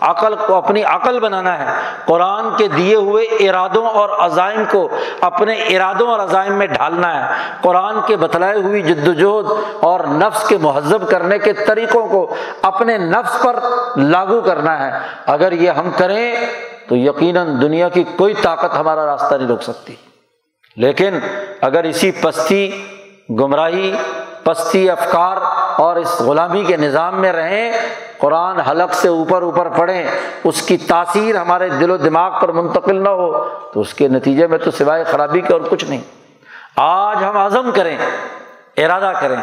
[0.01, 4.89] عقل کو اپنی عقل بنانا ہے۔ قرآن کے دیے ہوئے ارادوں اور عزائم کو
[5.21, 10.47] اپنے ارادوں اور عزائم میں ڈھالنا ہے۔ قرآن کے بتلائے ہوئی جد وجہد اور نفس
[10.47, 13.55] کے مہذب کرنے کے طریقوں کو اپنے نفس پر
[13.95, 16.35] لاگو کرنا ہے۔ اگر یہ ہم کریں
[16.87, 19.95] تو یقیناً دنیا کی کوئی طاقت ہمارا راستہ نہیں روک سکتی۔
[20.75, 21.19] لیکن
[21.61, 22.85] اگر اسی پستی
[23.29, 23.93] گمراہی،
[24.43, 25.37] پستی افکار
[25.81, 27.73] اور اس غلامی کے نظام میں رہیں،
[28.17, 30.07] قرآن حلق سے اوپر اوپر پڑھیں،
[30.43, 34.47] اس کی تاثیر ہمارے دل و دماغ پر منتقل نہ ہو، تو اس کے نتیجے
[34.47, 36.01] میں تو سوائے خرابی کے اور کچھ نہیں۔
[36.75, 37.97] آج ہم عزم کریں،
[38.77, 39.35] ارادہ کریں،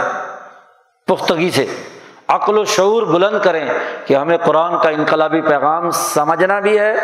[1.07, 1.67] پختگی سے۔
[2.29, 3.67] عقل و شعور بلند کریں
[4.07, 6.95] کہ ہمیں قرآن کا انقلابی پیغام سمجھنا بھی ہے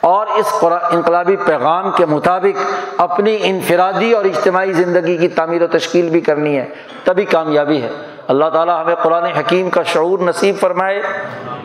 [0.00, 6.08] اور اس انقلابی پیغام کے مطابق اپنی انفرادی اور اجتماعی زندگی کی تعمیر و تشکیل
[6.08, 6.68] بھی کرنی ہے۔
[7.04, 7.88] تبھی کامیابی ہے۔
[8.28, 11.02] اللہ تعالیٰ ہمیں قرآن حکیم کا شعور نصیب فرمائے،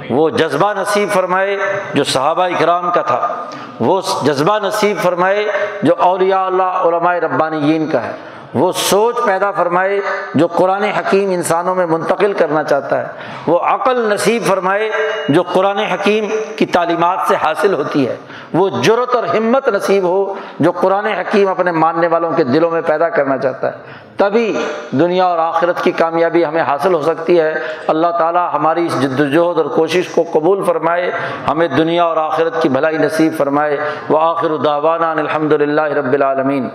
[0.10, 1.58] وہ جذبہ نصیب فرمائے
[1.94, 3.46] جو صحابہ اکرام کا تھا۔
[3.80, 5.48] وہ جذبہ نصیب فرمائے
[5.84, 8.12] جو اولیاء اللہ، علماء ربانیین کا ہے۔
[8.54, 10.00] وہ سوچ پیدا فرمائے
[10.36, 13.06] جو قرآن حکیم انسانوں میں منتقل کرنا چاہتا ہے۔
[13.48, 14.92] وہ عقل نصیب فرمائے
[15.30, 16.28] جو قرآن حکیم
[16.58, 18.16] کی تعلیمات سے حاصل ہوتی ہے۔
[18.54, 22.82] وہ جرت اور ہمت نصیب ہو جو قرآن حکیم اپنے ماننے والوں کے دلوں میں
[22.82, 23.78] پیدا کرنا چاہتا ہے۔
[24.18, 27.54] تبھی دنیا اور آخرت کی کامیابی ہمیں حاصل ہو سکتی ہے۔
[27.88, 31.12] اللہ تعالیٰ ہماری اس جد وجہد اور کوشش کو قبول فرمائے،
[31.52, 33.78] ہمیں دنیا اور آخرت کی بھلائی نصیب فرمائے۔
[34.10, 36.70] وہ آخر الداوانہ الحمد للہ رب العالمین۔